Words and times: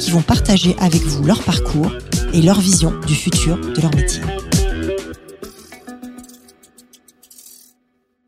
qui 0.00 0.10
vont 0.10 0.22
partager 0.22 0.74
avec 0.78 1.02
vous 1.02 1.22
leur 1.24 1.44
parcours 1.44 1.92
et 2.32 2.40
leur 2.40 2.60
vision 2.60 2.98
du 3.00 3.14
futur 3.14 3.58
de 3.58 3.80
leur 3.80 3.94
métier. 3.94 4.22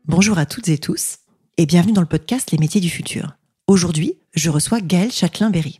Bonjour 0.05 0.37
à 0.37 0.45
toutes 0.45 0.69
et 0.69 0.77
tous 0.77 1.17
et 1.57 1.65
bienvenue 1.65 1.93
dans 1.93 2.01
le 2.01 2.07
podcast 2.07 2.51
Les 2.51 2.59
métiers 2.59 2.79
du 2.79 2.89
futur. 2.89 3.35
Aujourd'hui, 3.65 4.19
je 4.35 4.51
reçois 4.51 4.81
Gaël 4.81 5.11
Châtelain-Berry. 5.11 5.79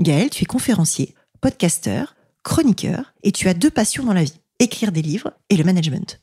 Gaël, 0.00 0.28
tu 0.30 0.42
es 0.42 0.46
conférencier, 0.46 1.14
podcasteur, 1.40 2.16
chroniqueur 2.42 3.14
et 3.22 3.30
tu 3.30 3.48
as 3.48 3.54
deux 3.54 3.70
passions 3.70 4.04
dans 4.04 4.14
la 4.14 4.24
vie, 4.24 4.40
écrire 4.58 4.90
des 4.90 5.02
livres 5.02 5.32
et 5.50 5.56
le 5.56 5.64
management. 5.64 6.20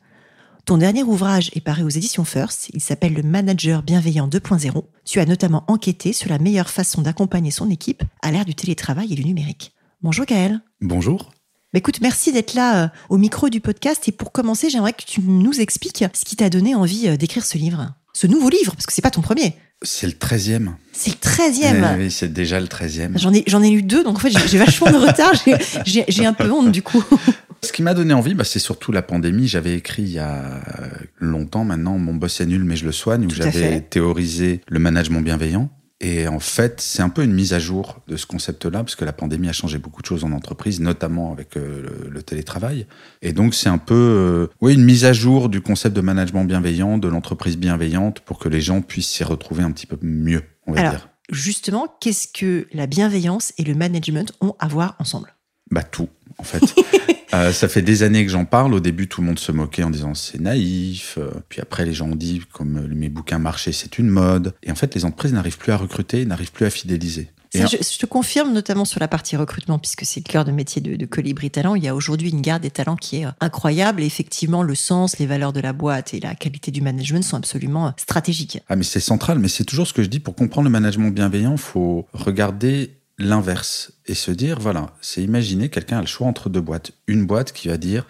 Ton 0.66 0.78
dernier 0.78 1.04
ouvrage 1.04 1.50
est 1.56 1.62
paru 1.62 1.84
aux 1.84 1.90
éditions 1.90 2.24
First, 2.26 2.70
il 2.74 2.82
s'appelle 2.82 3.14
Le 3.14 3.24
Manager 3.24 3.82
Bienveillant 3.82 4.28
2.0. 4.28 4.84
Tu 5.04 5.20
as 5.20 5.26
notamment 5.26 5.64
enquêté 5.68 6.14
sur 6.14 6.30
la 6.30 6.38
meilleure 6.38 6.70
façon 6.70 7.02
d'accompagner 7.02 7.50
son 7.50 7.70
équipe 7.72 8.04
à 8.22 8.32
l'ère 8.32 8.46
du 8.46 8.54
télétravail 8.54 9.12
et 9.12 9.16
du 9.16 9.26
numérique. 9.26 9.74
Bonjour 10.04 10.26
Gaël. 10.26 10.62
Bonjour. 10.82 11.32
Bah, 11.74 11.80
écoute, 11.80 12.02
merci 12.02 12.32
d'être 12.32 12.54
là 12.54 12.84
euh, 12.84 12.88
au 13.10 13.18
micro 13.18 13.50
du 13.50 13.62
podcast 13.62 14.08
et 14.08 14.12
pour 14.12 14.32
commencer, 14.32 14.70
j'aimerais 14.70 14.94
que 14.94 15.04
tu 15.06 15.22
nous 15.22 15.60
expliques 15.60 16.06
ce 16.14 16.26
qui 16.26 16.36
t'a 16.36 16.50
donné 16.50 16.76
envie 16.76 17.08
euh, 17.08 17.18
d'écrire 17.18 17.46
ce 17.46 17.58
livre. 17.58 17.94
Ce 18.14 18.28
nouveau 18.28 18.50
livre, 18.50 18.74
parce 18.74 18.86
que 18.86 18.94
c'est 18.94 19.02
pas 19.02 19.12
ton 19.12 19.22
premier. 19.22 19.56
C'est 19.82 20.08
le 20.08 20.14
13e. 20.14 20.74
C'est 20.92 21.12
le 21.12 21.18
13e. 21.18 21.98
oui, 21.98 22.12
c'est 22.12 22.32
déjà 22.32 22.60
le 22.60 22.68
13e. 22.68 23.18
J'en 23.18 23.34
ai, 23.34 23.44
j'en 23.48 23.64
ai 23.64 23.70
lu 23.70 23.82
deux, 23.82 24.04
donc 24.04 24.18
en 24.18 24.20
fait, 24.20 24.32
j'ai 24.48 24.58
vachement 24.58 24.92
de 24.92 24.98
retard. 24.98 25.34
J'ai 25.86 26.26
un 26.26 26.34
peu 26.34 26.52
honte 26.52 26.72
du 26.72 26.82
coup. 26.82 27.04
Ce 27.62 27.72
qui 27.72 27.84
m'a 27.84 27.94
donné 27.94 28.14
envie, 28.14 28.34
bah, 28.34 28.44
c'est 28.44 28.60
surtout 28.60 28.92
la 28.92 29.02
pandémie. 29.02 29.48
J'avais 29.48 29.76
écrit 29.76 30.04
il 30.04 30.12
y 30.12 30.20
a 30.20 30.62
longtemps 31.20 31.66
maintenant, 31.66 31.98
Mon 31.98 32.14
boss 32.14 32.42
est 32.42 32.46
nul, 32.46 32.64
mais 32.64 32.76
je 32.76 32.86
le 32.86 32.92
soigne, 32.92 33.26
où 33.26 33.30
j'avais 33.30 33.82
théorisé 33.82 34.62
le 34.68 34.80
management 34.80 35.22
bienveillant. 35.22 35.70
Et 36.02 36.30
en 36.30 36.40
fait, 36.40 36.80
c'est 36.80 37.02
un 37.02 37.10
peu 37.10 37.24
une 37.24 37.34
mise 37.34 37.54
à 37.54 37.60
jour 37.60 38.00
de 38.08 38.16
ce 38.16 38.26
concept-là, 38.26 38.80
parce 38.80 38.96
que 38.96 39.04
la 39.04 39.12
pandémie 39.12 39.50
a 39.50 39.52
changé 39.52 39.80
beaucoup 39.80 40.02
de 40.02 40.08
choses 40.08 40.24
en 40.24 40.32
entreprise, 40.32 40.80
notamment 40.80 41.34
avec 41.34 41.58
euh, 41.58 42.08
le, 42.10 42.24
télétravail. 42.24 42.88
Et 43.22 43.34
donc, 43.34 43.54
c'est 43.54 43.68
un 43.68 43.78
peu 43.78 43.96
euh, 43.96 44.48
oui, 44.62 44.76
une 44.76 44.86
mise 44.86 45.04
à 45.04 45.12
jour 45.12 45.50
du 45.50 45.60
concept 45.60 45.94
de 45.96 46.02
management 46.02 46.46
bienveillant, 46.46 46.98
de 46.98 47.10
l'entreprise 47.10 47.58
bienveillante, 47.58 48.22
pour 48.22 48.40
que 48.40 48.48
les 48.48 48.62
gens 48.62 48.82
puissent 48.82 49.10
s'y 49.10 49.26
retrouver 49.26 49.64
un 49.64 49.72
petit 49.72 49.88
peu 49.88 49.98
mieux, 50.02 50.44
on 50.68 50.72
va 50.72 50.80
Alors, 50.80 50.92
dire. 50.94 51.10
Justement, 51.32 51.94
qu'est-ce 52.00 52.30
que 52.30 52.68
la 52.72 52.88
bienveillance 52.88 53.52
et 53.58 53.66
le 53.66 53.76
management 53.76 54.32
ont 54.40 54.56
à 54.60 54.70
voir 54.70 54.96
ensemble? 55.00 55.36
Bah 55.70 55.84
tout, 55.84 56.08
en 56.38 56.44
fait. 56.44 56.64
Euh, 57.34 57.52
ça 57.52 57.68
fait 57.68 57.82
des 57.82 58.04
années 58.04 58.26
que 58.26 58.32
j'en 58.32 58.46
parle. 58.46 58.74
Au 58.74 58.80
début, 58.80 59.08
tout 59.08 59.22
le 59.22 59.28
monde 59.28 59.40
se 59.40 59.52
moquait 59.52 59.84
en 59.84 59.90
disant 59.90 60.14
c'est 60.14 60.40
naïf. 60.40 61.18
Euh, 61.18 61.30
puis 61.48 61.62
après, 61.62 61.86
les 61.86 61.94
gens 61.94 62.08
ont 62.08 62.16
dit 62.16 62.42
comme 62.52 62.88
mes 62.88 63.10
bouquins 63.10 63.40
marchaient, 63.40 63.72
c'est 63.72 64.00
une 64.00 64.10
mode. 64.10 64.54
Et 64.64 64.72
en 64.72 64.76
fait, 64.76 64.96
les 64.96 65.06
entreprises 65.06 65.34
n'arrivent 65.34 65.58
plus 65.58 65.72
à 65.72 65.78
recruter, 65.78 66.26
n'arrivent 66.26 66.52
plus 66.52 66.66
à 66.66 66.70
fidéliser. 66.70 67.30
je, 67.54 67.98
te 67.98 68.06
confirme 68.06 68.52
notamment 68.52 68.86
sur 68.86 69.00
la 69.00 69.08
partie 69.08 69.36
recrutement, 69.38 69.80
puisque 69.80 70.06
c'est 70.06 70.26
le 70.26 70.32
cœur 70.32 70.46
de 70.46 70.52
métier 70.52 70.82
de, 70.82 70.96
de 70.96 71.06
Colibri 71.06 71.52
Talent. 71.52 71.76
Il 71.76 71.84
y 71.84 71.88
a 71.88 71.96
aujourd'hui 71.96 72.30
une 72.30 72.42
garde 72.42 72.64
des 72.64 72.72
talents 72.72 72.96
qui 72.96 73.18
est 73.18 73.26
euh, 73.26 73.32
incroyable. 73.42 74.02
Et 74.02 74.06
effectivement, 74.06 74.64
le 74.64 74.76
sens, 74.76 75.20
les 75.20 75.28
valeurs 75.28 75.54
de 75.54 75.60
la 75.60 75.74
boîte 75.74 76.14
et 76.14 76.20
la 76.20 76.34
qualité 76.34 76.72
du 76.72 76.82
management 76.82 77.24
sont 77.24 77.38
absolument 77.38 77.94
stratégiques. 77.98 78.60
Ah, 78.70 78.76
mais 78.76 78.84
c'est 78.84 79.00
central. 79.00 79.38
Mais 79.38 79.50
c'est 79.50 79.66
toujours 79.66 79.88
ce 79.88 79.94
que 79.94 80.02
je 80.02 80.10
dis. 80.10 80.20
Pour 80.20 80.36
comprendre 80.36 80.66
le 80.66 80.72
management 80.72 81.12
bienveillant, 81.12 81.58
faut 81.58 82.08
regarder 82.14 82.99
l'inverse 83.20 83.92
et 84.08 84.16
se 84.16 84.32
dire 84.32 84.60
voilà, 84.60 84.94
c'est 85.02 85.22
imaginer 85.22 85.70
quelqu'un 85.70 85.98
a 86.00 86.02
le 86.02 86.08
choix 86.08 86.28
entre 86.28 86.50
deux 86.50 86.62
boîtes. 86.62 86.92
Une 87.08 87.26
boîte 87.26 87.52
qui 87.52 87.68
va 87.68 87.78
dire 87.78 88.08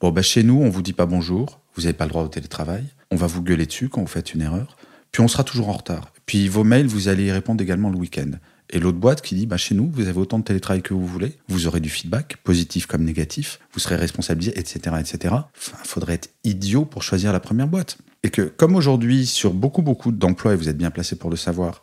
bon, 0.00 0.10
bah, 0.10 0.22
chez 0.22 0.42
nous, 0.42 0.60
on 0.62 0.70
vous 0.70 0.82
dit 0.82 0.92
pas 0.92 1.06
bonjour, 1.06 1.60
vous 1.74 1.82
n'avez 1.82 1.94
pas 1.94 2.04
le 2.04 2.10
droit 2.10 2.22
au 2.22 2.28
télétravail, 2.28 2.84
on 3.10 3.16
va 3.16 3.26
vous 3.26 3.42
gueuler 3.42 3.66
dessus 3.66 3.88
quand 3.88 4.00
vous 4.00 4.06
faites 4.06 4.34
une 4.34 4.42
erreur, 4.42 4.76
puis 5.10 5.22
on 5.22 5.28
sera 5.28 5.44
toujours 5.44 5.68
en 5.68 5.72
retard. 5.72 6.12
Puis 6.26 6.48
vos 6.48 6.64
mails, 6.64 6.86
vous 6.86 7.08
allez 7.08 7.24
y 7.26 7.32
répondre 7.32 7.62
également 7.62 7.90
le 7.90 7.98
week-end. 7.98 8.30
Et 8.70 8.80
l'autre 8.80 8.96
boîte 8.96 9.20
qui 9.20 9.34
dit, 9.34 9.46
bah, 9.46 9.58
chez 9.58 9.74
nous, 9.74 9.90
vous 9.92 10.08
avez 10.08 10.18
autant 10.18 10.38
de 10.38 10.44
télétravail 10.44 10.80
que 10.80 10.94
vous 10.94 11.06
voulez, 11.06 11.36
vous 11.48 11.66
aurez 11.66 11.80
du 11.80 11.90
feedback, 11.90 12.38
positif 12.38 12.86
comme 12.86 13.04
négatif, 13.04 13.60
vous 13.74 13.80
serez 13.80 13.96
responsabilisé, 13.96 14.58
etc., 14.58 14.96
etc. 14.98 15.34
Faudrait 15.52 16.14
être 16.14 16.30
idiot 16.42 16.86
pour 16.86 17.02
choisir 17.02 17.34
la 17.34 17.40
première 17.40 17.68
boîte. 17.68 17.98
Et 18.22 18.30
que, 18.30 18.42
comme 18.42 18.74
aujourd'hui, 18.74 19.26
sur 19.26 19.52
beaucoup, 19.52 19.82
beaucoup 19.82 20.10
d'emplois, 20.10 20.54
et 20.54 20.56
vous 20.56 20.70
êtes 20.70 20.78
bien 20.78 20.90
placé 20.90 21.16
pour 21.16 21.28
le 21.28 21.36
savoir, 21.36 21.82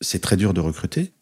c'est 0.00 0.20
très 0.20 0.36
dur 0.36 0.54
de 0.54 0.60
recruter, 0.60 1.12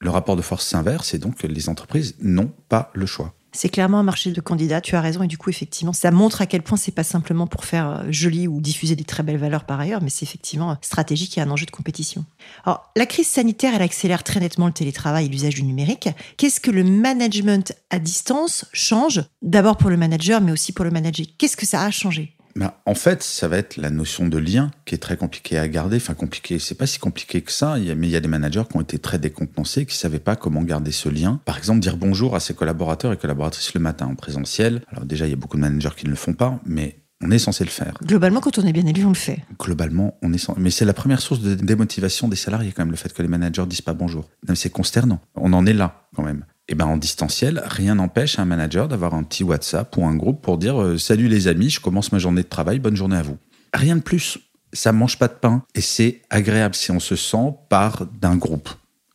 le 0.00 0.10
rapport 0.10 0.36
de 0.36 0.42
force 0.42 0.66
s'inverse 0.66 1.14
et 1.14 1.18
donc 1.18 1.42
les 1.42 1.68
entreprises 1.68 2.14
n'ont 2.20 2.52
pas 2.68 2.90
le 2.94 3.06
choix. 3.06 3.34
C'est 3.52 3.68
clairement 3.68 3.98
un 3.98 4.04
marché 4.04 4.30
de 4.30 4.40
candidats, 4.40 4.80
tu 4.80 4.94
as 4.94 5.00
raison, 5.00 5.24
et 5.24 5.26
du 5.26 5.36
coup, 5.36 5.50
effectivement, 5.50 5.92
ça 5.92 6.12
montre 6.12 6.40
à 6.40 6.46
quel 6.46 6.62
point 6.62 6.78
c'est 6.78 6.92
pas 6.92 7.02
simplement 7.02 7.48
pour 7.48 7.64
faire 7.64 7.90
euh, 7.90 8.04
joli 8.08 8.46
ou 8.46 8.60
diffuser 8.60 8.94
des 8.94 9.02
très 9.02 9.24
belles 9.24 9.38
valeurs 9.38 9.64
par 9.64 9.80
ailleurs, 9.80 10.00
mais 10.02 10.08
c'est 10.08 10.24
effectivement 10.24 10.76
stratégique 10.82 11.36
et 11.36 11.40
un 11.40 11.50
enjeu 11.50 11.66
de 11.66 11.72
compétition. 11.72 12.24
Alors, 12.64 12.92
la 12.96 13.06
crise 13.06 13.26
sanitaire, 13.26 13.74
elle 13.74 13.82
accélère 13.82 14.22
très 14.22 14.38
nettement 14.38 14.66
le 14.66 14.72
télétravail 14.72 15.26
et 15.26 15.28
l'usage 15.28 15.54
du 15.54 15.64
numérique. 15.64 16.08
Qu'est-ce 16.36 16.60
que 16.60 16.70
le 16.70 16.84
management 16.84 17.74
à 17.90 17.98
distance 17.98 18.66
change? 18.72 19.24
D'abord 19.42 19.76
pour 19.76 19.90
le 19.90 19.96
manager, 19.96 20.40
mais 20.40 20.52
aussi 20.52 20.72
pour 20.72 20.84
le 20.84 20.92
manager. 20.92 21.26
Qu'est-ce 21.36 21.56
que 21.56 21.66
ça 21.66 21.82
a 21.82 21.90
changé? 21.90 22.36
En 22.84 22.94
fait, 22.94 23.22
ça 23.22 23.48
va 23.48 23.58
être 23.58 23.76
la 23.76 23.90
notion 23.90 24.26
de 24.26 24.38
lien 24.38 24.70
qui 24.84 24.94
est 24.94 24.98
très 24.98 25.16
compliquée 25.16 25.58
à 25.58 25.68
garder. 25.68 25.96
Enfin, 25.96 26.14
compliqué, 26.14 26.58
c'est 26.58 26.74
pas 26.74 26.86
si 26.86 26.98
compliqué 26.98 27.40
que 27.42 27.52
ça. 27.52 27.76
mais 27.78 28.08
il 28.08 28.10
y 28.10 28.16
a 28.16 28.20
des 28.20 28.28
managers 28.28 28.64
qui 28.70 28.76
ont 28.76 28.80
été 28.80 28.98
très 28.98 29.18
décontenancés, 29.18 29.86
qui 29.86 29.96
savaient 29.96 30.18
pas 30.18 30.36
comment 30.36 30.62
garder 30.62 30.92
ce 30.92 31.08
lien. 31.08 31.40
Par 31.44 31.58
exemple, 31.58 31.80
dire 31.80 31.96
bonjour 31.96 32.34
à 32.34 32.40
ses 32.40 32.54
collaborateurs 32.54 33.12
et 33.12 33.16
collaboratrices 33.16 33.74
le 33.74 33.80
matin 33.80 34.06
en 34.06 34.14
présentiel. 34.14 34.82
Alors 34.90 35.04
déjà, 35.04 35.26
il 35.26 35.30
y 35.30 35.34
a 35.34 35.36
beaucoup 35.36 35.56
de 35.56 35.62
managers 35.62 35.94
qui 35.96 36.06
ne 36.06 36.10
le 36.10 36.16
font 36.16 36.34
pas, 36.34 36.60
mais 36.64 36.96
on 37.22 37.30
est 37.30 37.38
censé 37.38 37.64
le 37.64 37.70
faire. 37.70 37.94
Globalement, 38.02 38.40
quand 38.40 38.58
on 38.58 38.66
est 38.66 38.72
bien 38.72 38.86
élu, 38.86 39.04
on 39.04 39.10
le 39.10 39.14
fait. 39.14 39.44
Globalement, 39.58 40.16
on 40.22 40.32
est 40.32 40.38
censé... 40.38 40.58
Mais 40.60 40.70
c'est 40.70 40.86
la 40.86 40.94
première 40.94 41.20
source 41.20 41.40
de 41.40 41.54
démotivation 41.54 42.28
des 42.28 42.36
salariés, 42.36 42.72
quand 42.72 42.82
même, 42.82 42.90
le 42.90 42.96
fait 42.96 43.12
que 43.12 43.20
les 43.20 43.28
managers 43.28 43.66
disent 43.66 43.82
pas 43.82 43.92
bonjour. 43.92 44.28
C'est 44.54 44.70
consternant. 44.70 45.20
On 45.34 45.52
en 45.52 45.66
est 45.66 45.74
là, 45.74 46.08
quand 46.16 46.22
même. 46.22 46.46
Et 46.70 46.74
eh 46.74 46.76
ben 46.76 46.86
en 46.86 46.98
distanciel, 46.98 47.64
rien 47.66 47.96
n'empêche 47.96 48.38
un 48.38 48.44
manager 48.44 48.86
d'avoir 48.86 49.14
un 49.14 49.24
petit 49.24 49.42
WhatsApp 49.42 49.96
ou 49.96 50.04
un 50.04 50.14
groupe 50.14 50.40
pour 50.40 50.56
dire 50.56 50.80
euh, 50.80 50.98
salut 50.98 51.26
les 51.26 51.48
amis, 51.48 51.68
je 51.68 51.80
commence 51.80 52.12
ma 52.12 52.20
journée 52.20 52.44
de 52.44 52.48
travail, 52.48 52.78
bonne 52.78 52.94
journée 52.94 53.16
à 53.16 53.22
vous. 53.22 53.38
Rien 53.74 53.96
de 53.96 54.02
plus. 54.02 54.38
Ça 54.72 54.92
mange 54.92 55.18
pas 55.18 55.26
de 55.26 55.32
pain 55.32 55.64
et 55.74 55.80
c'est 55.80 56.22
agréable 56.30 56.76
si 56.76 56.92
on 56.92 57.00
se 57.00 57.16
sent 57.16 57.54
part 57.68 58.06
d'un 58.20 58.36
groupe. 58.36 58.68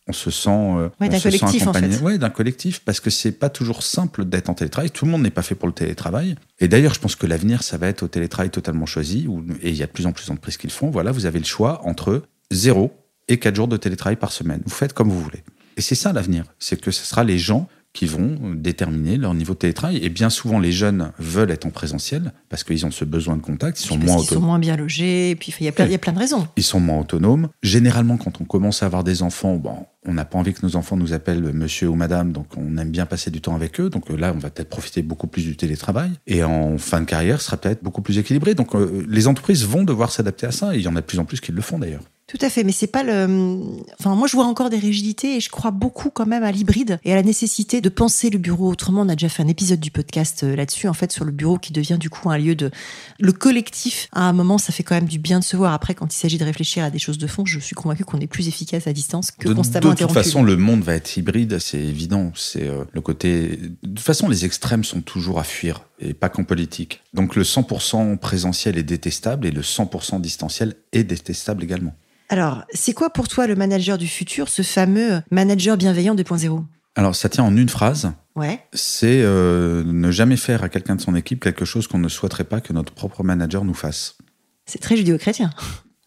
On 0.05 0.11
se 0.11 0.31
sent, 0.31 0.49
euh, 0.49 0.89
d'un 0.99 1.17
collectif 1.17 1.65
en 1.65 1.71
fait. 1.71 2.01
Ouais, 2.01 2.17
d'un 2.17 2.29
collectif 2.29 2.81
parce 2.83 2.99
que 2.99 3.09
c'est 3.09 3.31
pas 3.31 3.47
toujours 3.47 3.83
simple 3.83 4.25
d'être 4.25 4.49
en 4.49 4.53
télétravail. 4.53 4.91
Tout 4.91 5.05
le 5.05 5.11
monde 5.11 5.21
n'est 5.21 5.29
pas 5.29 5.41
fait 5.41 5.55
pour 5.55 5.69
le 5.69 5.73
télétravail. 5.73 6.35
Et 6.59 6.67
d'ailleurs, 6.67 6.93
je 6.93 6.99
pense 6.99 7.15
que 7.15 7.25
l'avenir, 7.25 7.63
ça 7.63 7.77
va 7.77 7.87
être 7.87 8.03
au 8.03 8.09
télétravail 8.09 8.49
totalement 8.49 8.85
choisi. 8.85 9.29
et 9.61 9.69
il 9.69 9.77
y 9.77 9.81
a 9.81 9.85
de 9.85 9.91
plus 9.93 10.07
en 10.07 10.11
plus 10.11 10.27
d'entreprises 10.27 10.57
qui 10.57 10.67
le 10.67 10.73
font. 10.73 10.89
Voilà, 10.89 11.13
vous 11.13 11.25
avez 11.25 11.39
le 11.39 11.45
choix 11.45 11.79
entre 11.85 12.23
0 12.51 12.91
et 13.29 13.39
4 13.39 13.55
jours 13.55 13.69
de 13.69 13.77
télétravail 13.77 14.17
par 14.17 14.33
semaine. 14.33 14.61
Vous 14.65 14.75
faites 14.75 14.91
comme 14.91 15.09
vous 15.09 15.21
voulez. 15.21 15.41
Et 15.77 15.81
c'est 15.81 15.95
ça 15.95 16.13
l'avenir, 16.13 16.45
c'est 16.59 16.79
que 16.79 16.91
ce 16.91 17.05
sera 17.05 17.23
les 17.23 17.37
gens 17.37 17.67
qui 17.95 18.05
vont 18.05 18.37
déterminer 18.53 19.15
leur 19.17 19.33
niveau 19.33 19.53
de 19.53 19.59
télétravail. 19.59 19.97
Et 20.03 20.09
bien 20.09 20.29
souvent, 20.29 20.59
les 20.59 20.73
jeunes 20.73 21.13
veulent 21.17 21.49
être 21.49 21.65
en 21.65 21.69
présentiel 21.69 22.33
parce 22.49 22.63
qu'ils 22.63 22.85
ont 22.85 22.91
ce 22.91 23.05
besoin 23.05 23.37
de 23.37 23.41
contact. 23.41 23.79
Ils 23.79 23.87
sont 23.87 23.97
moins 23.97 24.17
autonomes. 24.17 24.23
Ils 24.23 24.33
sont 24.33 24.41
moins 24.41 24.59
bien 24.59 24.75
logés. 24.75 25.31
Et 25.31 25.35
puis, 25.35 25.55
il 25.61 25.63
y, 25.63 25.69
a 25.69 25.71
plein, 25.71 25.85
il 25.85 25.91
y 25.91 25.95
a 25.95 25.97
plein 25.97 26.11
de 26.11 26.19
raisons. 26.19 26.45
Ils 26.57 26.63
sont 26.63 26.81
moins 26.81 26.99
autonomes. 26.99 27.47
Généralement, 27.63 28.17
quand 28.17 28.41
on 28.41 28.43
commence 28.43 28.83
à 28.83 28.85
avoir 28.85 29.05
des 29.05 29.23
enfants, 29.23 29.55
bon, 29.55 29.85
on 30.05 30.13
n'a 30.13 30.25
pas 30.25 30.37
envie 30.37 30.53
que 30.53 30.65
nos 30.65 30.75
enfants 30.75 30.97
nous 30.97 31.13
appellent 31.13 31.53
monsieur 31.53 31.87
ou 31.87 31.95
madame. 31.95 32.33
Donc, 32.33 32.47
on 32.57 32.77
aime 32.77 32.91
bien 32.91 33.05
passer 33.05 33.31
du 33.31 33.39
temps 33.39 33.55
avec 33.55 33.79
eux. 33.79 33.89
Donc, 33.89 34.09
là, 34.09 34.33
on 34.35 34.39
va 34.39 34.49
peut-être 34.49 34.69
profiter 34.69 35.01
beaucoup 35.01 35.27
plus 35.27 35.43
du 35.43 35.55
télétravail. 35.55 36.11
Et 36.27 36.43
en 36.43 36.77
fin 36.77 36.99
de 36.99 37.05
carrière, 37.05 37.39
ce 37.39 37.47
sera 37.47 37.57
peut-être 37.57 37.81
beaucoup 37.81 38.01
plus 38.01 38.17
équilibré. 38.17 38.55
Donc, 38.55 38.75
euh, 38.75 39.05
les 39.07 39.27
entreprises 39.27 39.65
vont 39.65 39.85
devoir 39.85 40.11
s'adapter 40.11 40.45
à 40.45 40.51
ça. 40.51 40.75
Et 40.75 40.79
il 40.79 40.83
y 40.83 40.87
en 40.89 40.97
a 40.97 41.01
de 41.01 41.05
plus 41.05 41.19
en 41.19 41.25
plus 41.25 41.39
qui 41.39 41.53
le 41.53 41.61
font 41.61 41.79
d'ailleurs. 41.79 42.03
Tout 42.27 42.39
à 42.41 42.49
fait, 42.49 42.63
mais 42.63 42.71
c'est 42.71 42.87
pas 42.87 43.03
le. 43.03 43.61
Enfin, 43.99 44.15
moi, 44.15 44.27
je 44.27 44.35
vois 44.35 44.45
encore 44.45 44.71
des 44.71 44.79
rigidités 44.79 45.35
et 45.35 45.39
je 45.39 45.49
crois 45.49 45.69
beaucoup 45.69 46.09
quand 46.09 46.25
même 46.25 46.41
à 46.41 46.51
l'hybride 46.51 46.99
et 47.03 47.13
à 47.13 47.15
la 47.15 47.21
nécessité 47.21 47.81
de 47.81 47.89
penser 47.89 48.31
le 48.31 48.39
bureau 48.39 48.67
autrement. 48.67 49.01
On 49.01 49.09
a 49.09 49.15
déjà 49.15 49.29
fait 49.29 49.43
un 49.43 49.47
épisode 49.47 49.79
du 49.79 49.91
podcast 49.91 50.43
euh, 50.43 50.55
là-dessus, 50.55 50.87
en 50.87 50.93
fait, 50.93 51.11
sur 51.11 51.23
le 51.23 51.31
bureau 51.31 51.59
qui 51.59 51.71
devient 51.71 51.97
du 51.99 52.09
coup 52.09 52.31
un 52.31 52.39
lieu 52.39 52.55
de. 52.55 52.71
Le 53.19 53.31
collectif, 53.31 54.07
à 54.11 54.23
un 54.23 54.33
moment, 54.33 54.57
ça 54.57 54.73
fait 54.73 54.81
quand 54.81 54.95
même 54.95 55.05
du 55.05 55.19
bien 55.19 55.37
de 55.37 55.43
se 55.43 55.55
voir. 55.55 55.71
Après, 55.71 55.93
quand 55.93 56.11
il 56.15 56.17
s'agit 56.17 56.39
de 56.39 56.45
réfléchir 56.45 56.83
à 56.83 56.89
des 56.89 56.97
choses 56.97 57.19
de 57.19 57.27
fond, 57.27 57.45
je 57.45 57.59
suis 57.59 57.75
convaincu 57.75 58.05
qu'on 58.05 58.19
est 58.19 58.25
plus 58.27 58.47
efficace 58.47 58.87
à 58.87 58.93
distance 58.93 59.29
que 59.29 59.49
constamment 59.49 59.91
De 59.91 59.95
toute 59.95 60.11
façon, 60.11 60.41
le 60.41 60.57
monde 60.57 60.81
va 60.81 60.95
être 60.95 61.15
hybride, 61.17 61.59
c'est 61.59 61.77
évident. 61.77 62.31
C'est 62.33 62.67
euh, 62.67 62.85
le 62.91 63.01
côté. 63.01 63.59
De 63.83 63.89
toute 63.89 63.99
façon, 63.99 64.27
les 64.27 64.45
extrêmes 64.45 64.83
sont 64.83 65.01
toujours 65.01 65.37
à 65.37 65.43
fuir 65.43 65.83
et 65.99 66.15
pas 66.15 66.29
qu'en 66.29 66.43
politique. 66.43 67.01
Donc 67.13 67.35
le 67.35 67.43
100% 67.43 68.17
présentiel 68.17 68.79
est 68.79 68.83
détestable 68.83 69.45
et 69.45 69.51
le 69.51 69.61
100% 69.61 70.21
distanciel 70.21 70.73
est 70.91 71.03
détestable 71.03 71.63
également. 71.63 71.93
Alors, 72.29 72.63
c'est 72.73 72.93
quoi 72.93 73.09
pour 73.11 73.27
toi 73.27 73.47
le 73.47 73.55
manager 73.55 73.97
du 73.97 74.07
futur, 74.07 74.49
ce 74.49 74.61
fameux 74.61 75.21
manager 75.31 75.77
bienveillant 75.77 76.15
2.0 76.15 76.63
Alors, 76.95 77.15
ça 77.15 77.29
tient 77.29 77.43
en 77.43 77.55
une 77.55 77.69
phrase. 77.69 78.11
Ouais. 78.35 78.59
C'est 78.73 79.21
euh, 79.21 79.83
ne 79.85 80.11
jamais 80.11 80.35
faire 80.37 80.63
à 80.63 80.69
quelqu'un 80.69 80.95
de 80.95 81.01
son 81.01 81.15
équipe 81.15 81.41
quelque 81.43 81.65
chose 81.65 81.87
qu'on 81.87 81.99
ne 81.99 82.09
souhaiterait 82.09 82.43
pas 82.43 82.61
que 82.61 82.73
notre 82.73 82.93
propre 82.93 83.23
manager 83.23 83.63
nous 83.63 83.73
fasse. 83.73 84.17
C'est 84.65 84.79
très 84.81 84.97
judéo-chrétien. 84.97 85.51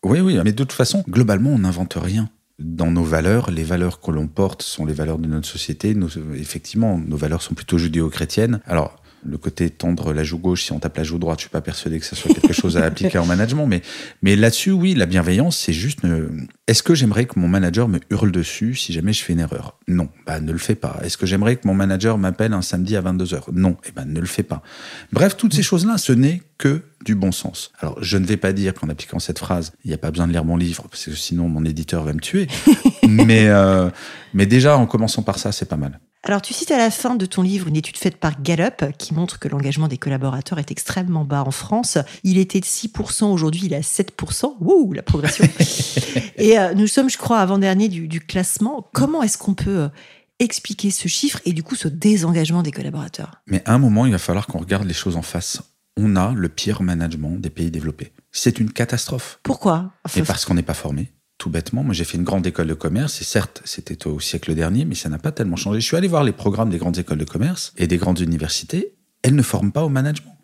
Oui, 0.02 0.20
oui, 0.20 0.36
mais 0.44 0.52
de 0.52 0.56
toute 0.56 0.72
façon, 0.72 1.04
globalement, 1.08 1.50
on 1.50 1.58
n'invente 1.60 1.94
rien. 2.00 2.28
Dans 2.58 2.90
nos 2.90 3.04
valeurs, 3.04 3.52
les 3.52 3.62
valeurs 3.62 4.00
que 4.00 4.10
l'on 4.10 4.26
porte 4.26 4.62
sont 4.62 4.84
les 4.84 4.92
valeurs 4.92 5.18
de 5.18 5.28
notre 5.28 5.46
société. 5.46 5.94
Nos- 5.94 6.08
effectivement, 6.34 6.98
nos 6.98 7.16
valeurs 7.16 7.40
sont 7.42 7.54
plutôt 7.54 7.78
judéo-chrétiennes. 7.78 8.60
Alors, 8.66 8.97
le 9.24 9.36
côté 9.38 9.70
tendre 9.70 10.12
la 10.12 10.22
joue 10.24 10.38
gauche, 10.38 10.64
si 10.64 10.72
on 10.72 10.78
tape 10.78 10.96
la 10.96 11.04
joue 11.04 11.18
droite, 11.18 11.38
je 11.38 11.42
suis 11.44 11.50
pas 11.50 11.60
persuadé 11.60 11.98
que 11.98 12.06
ça 12.06 12.14
soit 12.16 12.32
quelque 12.32 12.52
chose 12.52 12.76
à 12.76 12.84
appliquer 12.84 13.18
en 13.18 13.26
management. 13.26 13.66
Mais, 13.66 13.82
mais 14.22 14.36
là-dessus, 14.36 14.70
oui, 14.70 14.94
la 14.94 15.06
bienveillance, 15.06 15.56
c'est 15.56 15.72
juste. 15.72 16.02
ne- 16.04 16.28
Est-ce 16.66 16.82
que 16.82 16.94
j'aimerais 16.94 17.24
que 17.26 17.38
mon 17.38 17.48
manager 17.48 17.88
me 17.88 17.98
hurle 18.10 18.30
dessus 18.32 18.74
si 18.74 18.92
jamais 18.92 19.12
je 19.12 19.22
fais 19.24 19.32
une 19.32 19.40
erreur? 19.40 19.78
Non, 19.88 20.08
bah 20.26 20.40
ne 20.40 20.52
le 20.52 20.58
fais 20.58 20.74
pas. 20.74 20.98
Est-ce 21.02 21.16
que 21.16 21.26
j'aimerais 21.26 21.56
que 21.56 21.66
mon 21.66 21.74
manager 21.74 22.18
m'appelle 22.18 22.52
un 22.52 22.62
samedi 22.62 22.96
à 22.96 23.02
22h 23.02 23.44
Non, 23.52 23.76
eh 23.88 23.92
ben 23.92 24.04
ne 24.04 24.20
le 24.20 24.26
fais 24.26 24.42
pas. 24.42 24.62
Bref, 25.12 25.36
toutes 25.36 25.54
ces 25.54 25.62
choses-là, 25.62 25.98
ce 25.98 26.12
n'est 26.12 26.42
que 26.58 26.82
du 27.04 27.14
bon 27.14 27.30
sens. 27.32 27.72
Alors, 27.80 27.96
je 28.02 28.18
ne 28.18 28.26
vais 28.26 28.36
pas 28.36 28.52
dire 28.52 28.74
qu'en 28.74 28.88
appliquant 28.88 29.18
cette 29.20 29.38
phrase, 29.38 29.72
il 29.84 29.88
n'y 29.88 29.94
a 29.94 29.98
pas 29.98 30.10
besoin 30.10 30.26
de 30.26 30.32
lire 30.32 30.44
mon 30.44 30.56
livre, 30.56 30.86
parce 30.90 31.04
que 31.04 31.12
sinon 31.14 31.48
mon 31.48 31.64
éditeur 31.64 32.02
va 32.04 32.12
me 32.12 32.20
tuer. 32.20 32.48
mais, 33.08 33.48
euh, 33.48 33.88
mais 34.34 34.46
déjà, 34.46 34.76
en 34.76 34.86
commençant 34.86 35.22
par 35.22 35.38
ça, 35.38 35.52
c'est 35.52 35.68
pas 35.68 35.76
mal. 35.76 36.00
Alors, 36.24 36.42
tu 36.42 36.52
cites 36.52 36.72
à 36.72 36.78
la 36.78 36.90
fin 36.90 37.14
de 37.14 37.26
ton 37.26 37.42
livre 37.42 37.68
une 37.68 37.76
étude 37.76 37.96
faite 37.96 38.16
par 38.16 38.42
Gallup 38.42 38.84
qui 38.98 39.14
montre 39.14 39.38
que 39.38 39.48
l'engagement 39.48 39.88
des 39.88 39.98
collaborateurs 39.98 40.58
est 40.58 40.70
extrêmement 40.70 41.24
bas 41.24 41.44
en 41.46 41.52
France. 41.52 41.96
Il 42.24 42.38
était 42.38 42.60
de 42.60 42.64
6%, 42.64 43.24
aujourd'hui 43.26 43.62
il 43.66 43.72
est 43.72 43.76
à 43.76 43.80
7%. 43.80 44.56
Wouh, 44.60 44.92
la 44.92 45.02
progression. 45.02 45.48
et 46.36 46.58
euh, 46.58 46.74
nous 46.74 46.88
sommes, 46.88 47.08
je 47.08 47.18
crois, 47.18 47.38
avant-dernier 47.38 47.88
du, 47.88 48.08
du 48.08 48.20
classement. 48.20 48.88
Comment 48.92 49.22
est-ce 49.22 49.38
qu'on 49.38 49.54
peut 49.54 49.78
euh, 49.78 49.88
expliquer 50.40 50.90
ce 50.90 51.06
chiffre 51.06 51.40
et 51.44 51.52
du 51.52 51.62
coup 51.62 51.76
ce 51.76 51.88
désengagement 51.88 52.62
des 52.62 52.72
collaborateurs? 52.72 53.36
Mais 53.46 53.62
à 53.64 53.74
un 53.74 53.78
moment, 53.78 54.04
il 54.04 54.12
va 54.12 54.18
falloir 54.18 54.48
qu'on 54.48 54.58
regarde 54.58 54.86
les 54.86 54.94
choses 54.94 55.16
en 55.16 55.22
face. 55.22 55.62
On 55.96 56.16
a 56.16 56.32
le 56.32 56.48
pire 56.48 56.82
management 56.82 57.36
des 57.36 57.50
pays 57.50 57.70
développés. 57.70 58.12
C'est 58.32 58.58
une 58.58 58.72
catastrophe. 58.72 59.38
Pourquoi? 59.42 59.92
Enfin, 60.04 60.20
Et 60.20 60.24
parce 60.24 60.44
qu'on 60.44 60.54
n'est 60.54 60.62
pas 60.62 60.74
formé. 60.74 61.12
Tout 61.38 61.50
bêtement, 61.50 61.84
moi 61.84 61.94
j'ai 61.94 62.04
fait 62.04 62.18
une 62.18 62.24
grande 62.24 62.46
école 62.46 62.66
de 62.66 62.74
commerce, 62.74 63.20
et 63.20 63.24
certes, 63.24 63.62
c'était 63.64 64.08
au 64.08 64.18
siècle 64.18 64.54
dernier, 64.54 64.84
mais 64.84 64.96
ça 64.96 65.08
n'a 65.08 65.18
pas 65.18 65.30
tellement 65.30 65.56
changé. 65.56 65.80
Je 65.80 65.86
suis 65.86 65.96
allé 65.96 66.08
voir 66.08 66.24
les 66.24 66.32
programmes 66.32 66.70
des 66.70 66.78
grandes 66.78 66.98
écoles 66.98 67.18
de 67.18 67.24
commerce 67.24 67.72
et 67.76 67.86
des 67.86 67.96
grandes 67.96 68.18
universités, 68.18 68.94
elles 69.22 69.36
ne 69.36 69.42
forment 69.42 69.72
pas 69.72 69.84
au 69.84 69.88
management. 69.88 70.36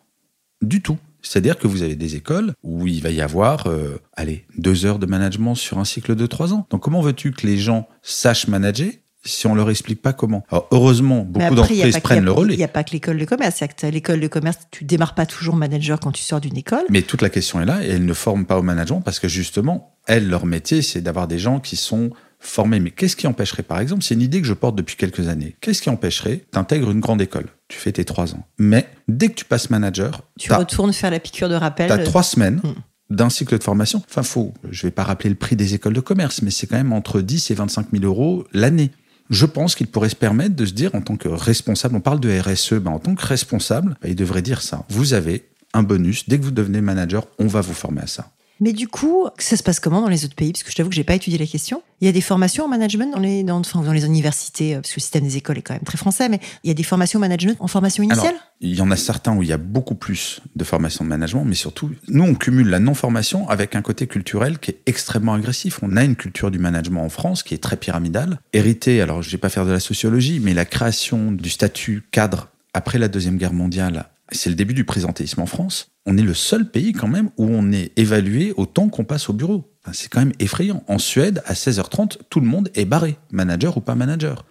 Du 0.63 0.81
tout. 0.83 0.99
C'est-à-dire 1.21 1.59
que 1.59 1.67
vous 1.67 1.83
avez 1.83 1.97
des 1.97 2.17
écoles 2.17 2.53
où 2.63 2.87
il 2.87 3.03
va 3.03 3.11
y 3.11 3.21
avoir, 3.21 3.67
euh, 3.67 3.99
allez, 4.13 4.47
deux 4.59 4.85
heures 4.85 4.99
de 4.99 5.07
management 5.07 5.55
sur 5.55 5.79
un 5.79 5.85
cycle 5.85 6.15
de 6.15 6.27
trois 6.27 6.53
ans. 6.53 6.67
Donc 6.71 6.83
comment 6.83 7.01
veux-tu 7.01 7.33
que 7.33 7.47
les 7.47 7.57
gens 7.57 7.89
sachent 8.03 8.47
manager 8.47 8.91
si 9.25 9.47
on 9.47 9.55
leur 9.55 9.71
explique 9.71 10.03
pas 10.03 10.13
comment 10.13 10.45
Alors 10.51 10.69
heureusement, 10.71 11.21
beaucoup 11.25 11.47
il 11.51 11.55
d'entreprises 11.57 11.95
que- 11.97 12.01
prennent 12.01 12.25
le 12.25 12.31
Il 12.33 12.35
relais. 12.35 12.57
n'y 12.57 12.65
a 12.65 12.69
pas 12.69 12.85
que 12.85 12.93
l'école 12.93 13.19
de 13.19 13.25
commerce. 13.25 13.63
T'as 13.77 13.91
l'école 13.91 14.21
de 14.21 14.29
commerce, 14.29 14.59
tu 14.71 14.85
démarres 14.85 15.15
pas 15.15 15.27
toujours 15.27 15.57
manager 15.57 15.99
quand 16.01 16.13
tu 16.13 16.23
sors 16.23 16.41
d'une 16.41 16.57
école. 16.57 16.85
Mais 16.91 17.03
toute 17.03 17.23
la 17.23 17.31
question 17.31 17.61
est 17.61 17.65
là, 17.65 17.85
et 17.85 17.89
elles 17.89 18.05
ne 18.05 18.13
forment 18.15 18.47
pas 18.47 18.59
au 18.59 18.63
management 18.63 19.01
parce 19.01 19.19
que 19.19 19.29
justement, 19.29 19.97
elles, 20.07 20.29
leur 20.29 20.47
métier, 20.47 20.83
c'est 20.83 21.01
d'avoir 21.01 21.27
des 21.29 21.39
gens 21.39 21.61
qui 21.61 21.77
sont 21.77 22.11
formés. 22.41 22.79
Mais 22.81 22.91
qu'est-ce 22.91 23.17
qui 23.17 23.27
empêcherait, 23.27 23.63
par 23.63 23.81
exemple, 23.81 24.03
c'est 24.03 24.15
une 24.15 24.21
idée 24.23 24.41
que 24.43 24.47
je 24.47 24.53
porte 24.53 24.77
depuis 24.77 24.97
quelques 24.97 25.29
années, 25.29 25.57
qu'est-ce 25.63 25.81
qui 25.81 25.89
empêcherait 25.89 26.45
T'intègres 26.51 26.91
une 26.91 27.01
grande 27.01 27.23
école, 27.23 27.47
tu 27.69 27.79
fais 27.79 27.93
tes 27.93 28.05
trois 28.05 28.35
ans. 28.35 28.47
Mais 28.59 28.87
dès 29.09 29.29
que 29.29 29.35
tu 29.35 29.45
passes 29.47 29.71
manager, 29.71 30.23
Tu 30.39 30.49
t'as 30.51 30.59
retournes 30.59 30.93
faire 30.93 31.11
la 31.11 31.21
piqûre 31.21 31.49
de 31.49 31.55
rappel. 31.55 31.91
as 31.91 31.99
trois 31.99 32.23
semaines 32.23 32.61
Hmm. 32.63 32.75
d'un 33.17 33.31
cycle 33.31 33.57
de 33.59 33.63
formation. 33.65 34.03
Enfin, 34.11 34.23
faut, 34.23 34.53
je 34.71 34.83
vais 34.87 34.91
pas 34.91 35.05
rappeler 35.05 35.31
le 35.31 35.37
prix 35.37 35.57
des 35.57 35.73
écoles 35.75 35.93
de 35.95 36.01
commerce, 36.01 36.43
mais 36.43 36.51
c'est 36.51 36.67
quand 36.67 36.77
même 36.77 36.93
entre 36.93 37.21
10 37.23 37.51
et 37.51 37.55
25 37.55 37.87
000 37.93 38.05
euros 38.05 38.45
l'année. 38.53 38.91
Je 39.31 39.47
pense 39.47 39.75
qu'il 39.75 39.87
pourrait 39.87 40.11
se 40.11 40.17
permettre 40.17 40.55
de 40.55 40.67
se 40.67 40.73
dire 40.73 40.95
en 40.95 41.01
tant 41.01 41.17
que 41.17 41.29
responsable, 41.29 41.97
on 41.97 42.01
parle 42.01 42.21
de 42.21 42.31
RSE, 42.39 42.75
ben 42.75 42.91
en 42.91 42.99
tant 42.99 43.15
que 43.15 43.25
responsable, 43.25 43.97
ben, 44.03 44.11
il 44.11 44.17
devrait 44.17 44.43
dire 44.43 44.63
ça. 44.63 44.85
Vous 44.91 45.15
avez 45.15 45.49
un 45.73 45.83
bonus, 45.83 46.29
dès 46.29 46.39
que 46.39 46.45
vous 46.45 46.51
devenez 46.51 46.81
manager, 46.81 47.27
on 47.39 47.47
va 47.47 47.61
vous 47.61 47.75
former 47.75 48.03
à 48.03 48.07
ça. 48.07 48.31
Mais 48.61 48.73
du 48.73 48.89
coup, 48.89 49.27
ça 49.39 49.57
se 49.57 49.63
passe 49.63 49.81
comment 49.81 50.01
dans 50.01 50.09
les 50.09 50.25
autres 50.25 50.35
pays? 50.35 50.53
Parce 50.53 50.63
que 50.63 50.71
je 50.71 50.77
t'avoue 50.77 50.89
que 50.89 50.95
j'ai 50.95 51.05
pas 51.05 51.15
étudié 51.15 51.39
la 51.39 51.47
question. 51.47 51.83
Il 52.01 52.07
y 52.07 52.09
a 52.09 52.13
des 52.13 52.21
formations 52.21 52.65
en 52.65 52.69
management 52.69 53.11
dans 53.13 53.19
les, 53.19 53.43
dans, 53.43 53.59
enfin, 53.59 53.83
dans 53.83 53.93
les 53.93 54.05
universités, 54.05 54.75
euh, 54.75 54.81
parce 54.81 54.91
que 54.91 54.97
le 54.97 55.01
système 55.01 55.25
des 55.25 55.37
écoles 55.37 55.59
est 55.59 55.63
quand 55.63 55.75
même 55.75 55.83
très 55.83 55.99
français, 55.99 56.29
mais 56.29 56.39
il 56.63 56.69
y 56.69 56.71
a 56.71 56.75
des 56.75 56.83
formations 56.83 57.19
en 57.19 57.21
management 57.21 57.57
en 57.61 57.67
formation 57.67 58.03
initiale? 58.03 58.29
Alors, 58.29 58.41
il 58.61 58.75
y 58.75 58.81
en 58.81 58.91
a 58.91 58.97
certains 58.97 59.37
où 59.37 59.43
il 59.43 59.49
y 59.49 59.53
a 59.53 59.59
beaucoup 59.59 59.95
plus 59.95 60.41
de 60.55 60.65
formation 60.65 61.05
de 61.05 61.11
management, 61.11 61.45
mais 61.45 61.55
surtout, 61.55 61.91
nous, 62.09 62.23
on 62.23 62.35
cumule 62.35 62.69
la 62.69 62.79
non-formation 62.79 63.49
avec 63.49 63.75
un 63.75 63.83
côté 63.83 64.07
culturel 64.07 64.59
qui 64.59 64.71
est 64.71 64.79
extrêmement 64.87 65.35
agressif. 65.35 65.81
On 65.83 65.97
a 65.97 66.05
une 66.05 66.17
culture 66.17 66.51
du 66.51 66.59
management 66.59 67.03
en 67.03 67.09
France 67.09 67.43
qui 67.43 67.55
est 67.55 67.63
très 67.63 67.77
pyramidale, 67.77 68.39
héritée, 68.53 69.01
alors 69.01 69.23
je 69.23 69.31
vais 69.31 69.39
pas 69.39 69.49
faire 69.49 69.67
de 69.67 69.73
la 69.73 69.81
sociologie, 69.81 70.41
mais 70.41 70.55
la 70.55 70.65
création 70.65 71.33
du 71.33 71.51
statut 71.51 72.05
cadre 72.11 72.49
après 72.73 72.99
la 72.99 73.09
Deuxième 73.09 73.37
Guerre 73.37 73.53
mondiale, 73.53 74.07
c'est 74.33 74.51
le 74.51 74.57
début 74.57 74.75
du 74.75 74.85
présentéisme 74.85 75.41
en 75.41 75.47
France. 75.47 75.93
On 76.07 76.17
est 76.19 76.23
le 76.23 76.35
seul 76.35 76.71
pays 76.71 76.93
quand 76.93 77.09
même 77.09 77.31
où 77.37 77.47
on 77.47 77.73
est 77.73 77.93
évalué 77.99 78.53
au 78.57 78.67
temps 78.67 78.89
qu'on 78.89 79.05
passe 79.05 79.29
au 79.29 79.33
bureau. 79.33 79.73
Enfin, 79.83 79.93
c'est 79.93 80.09
quand 80.09 80.21
même 80.21 80.33
effrayant. 80.39 80.83
En 80.89 80.99
Suède, 80.99 81.43
à 81.47 81.55
16h30, 81.55 82.19
tout 82.31 82.41
le 82.41 82.47
monde 82.47 82.71
est 82.75 82.85
barré, 82.85 83.17
manager 83.31 83.77
ou 83.77 83.81
pas 83.81 83.95
manager. 83.95 84.45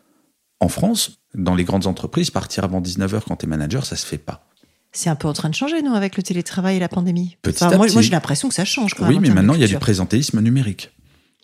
En 0.59 0.69
France, 0.69 1.19
dans 1.35 1.55
les 1.55 1.63
grandes 1.63 1.87
entreprises, 1.87 2.29
partir 2.29 2.63
avant 2.63 2.81
19h 2.81 3.21
quand 3.27 3.37
tu 3.37 3.45
es 3.45 3.49
manager, 3.49 3.85
ça 3.85 3.95
se 3.95 4.05
fait 4.05 4.17
pas. 4.17 4.47
C'est 4.91 5.09
un 5.09 5.15
peu 5.15 5.27
en 5.27 5.33
train 5.33 5.49
de 5.49 5.55
changer, 5.55 5.81
non, 5.81 5.93
avec 5.93 6.17
le 6.17 6.23
télétravail 6.23 6.77
et 6.77 6.79
la 6.79 6.87
pandémie 6.87 7.37
Petit 7.41 7.63
Enfin, 7.63 7.73
à 7.73 7.77
moi, 7.77 7.87
petit. 7.87 7.95
moi, 7.95 8.01
j'ai 8.03 8.11
l'impression 8.11 8.47
que 8.47 8.53
ça 8.53 8.63
change 8.63 8.93
quand. 8.93 9.07
Oui, 9.07 9.17
mais 9.19 9.29
maintenant, 9.31 9.55
il 9.55 9.61
y 9.61 9.63
a 9.63 9.67
du 9.67 9.77
présentéisme 9.79 10.39
numérique. 10.39 10.91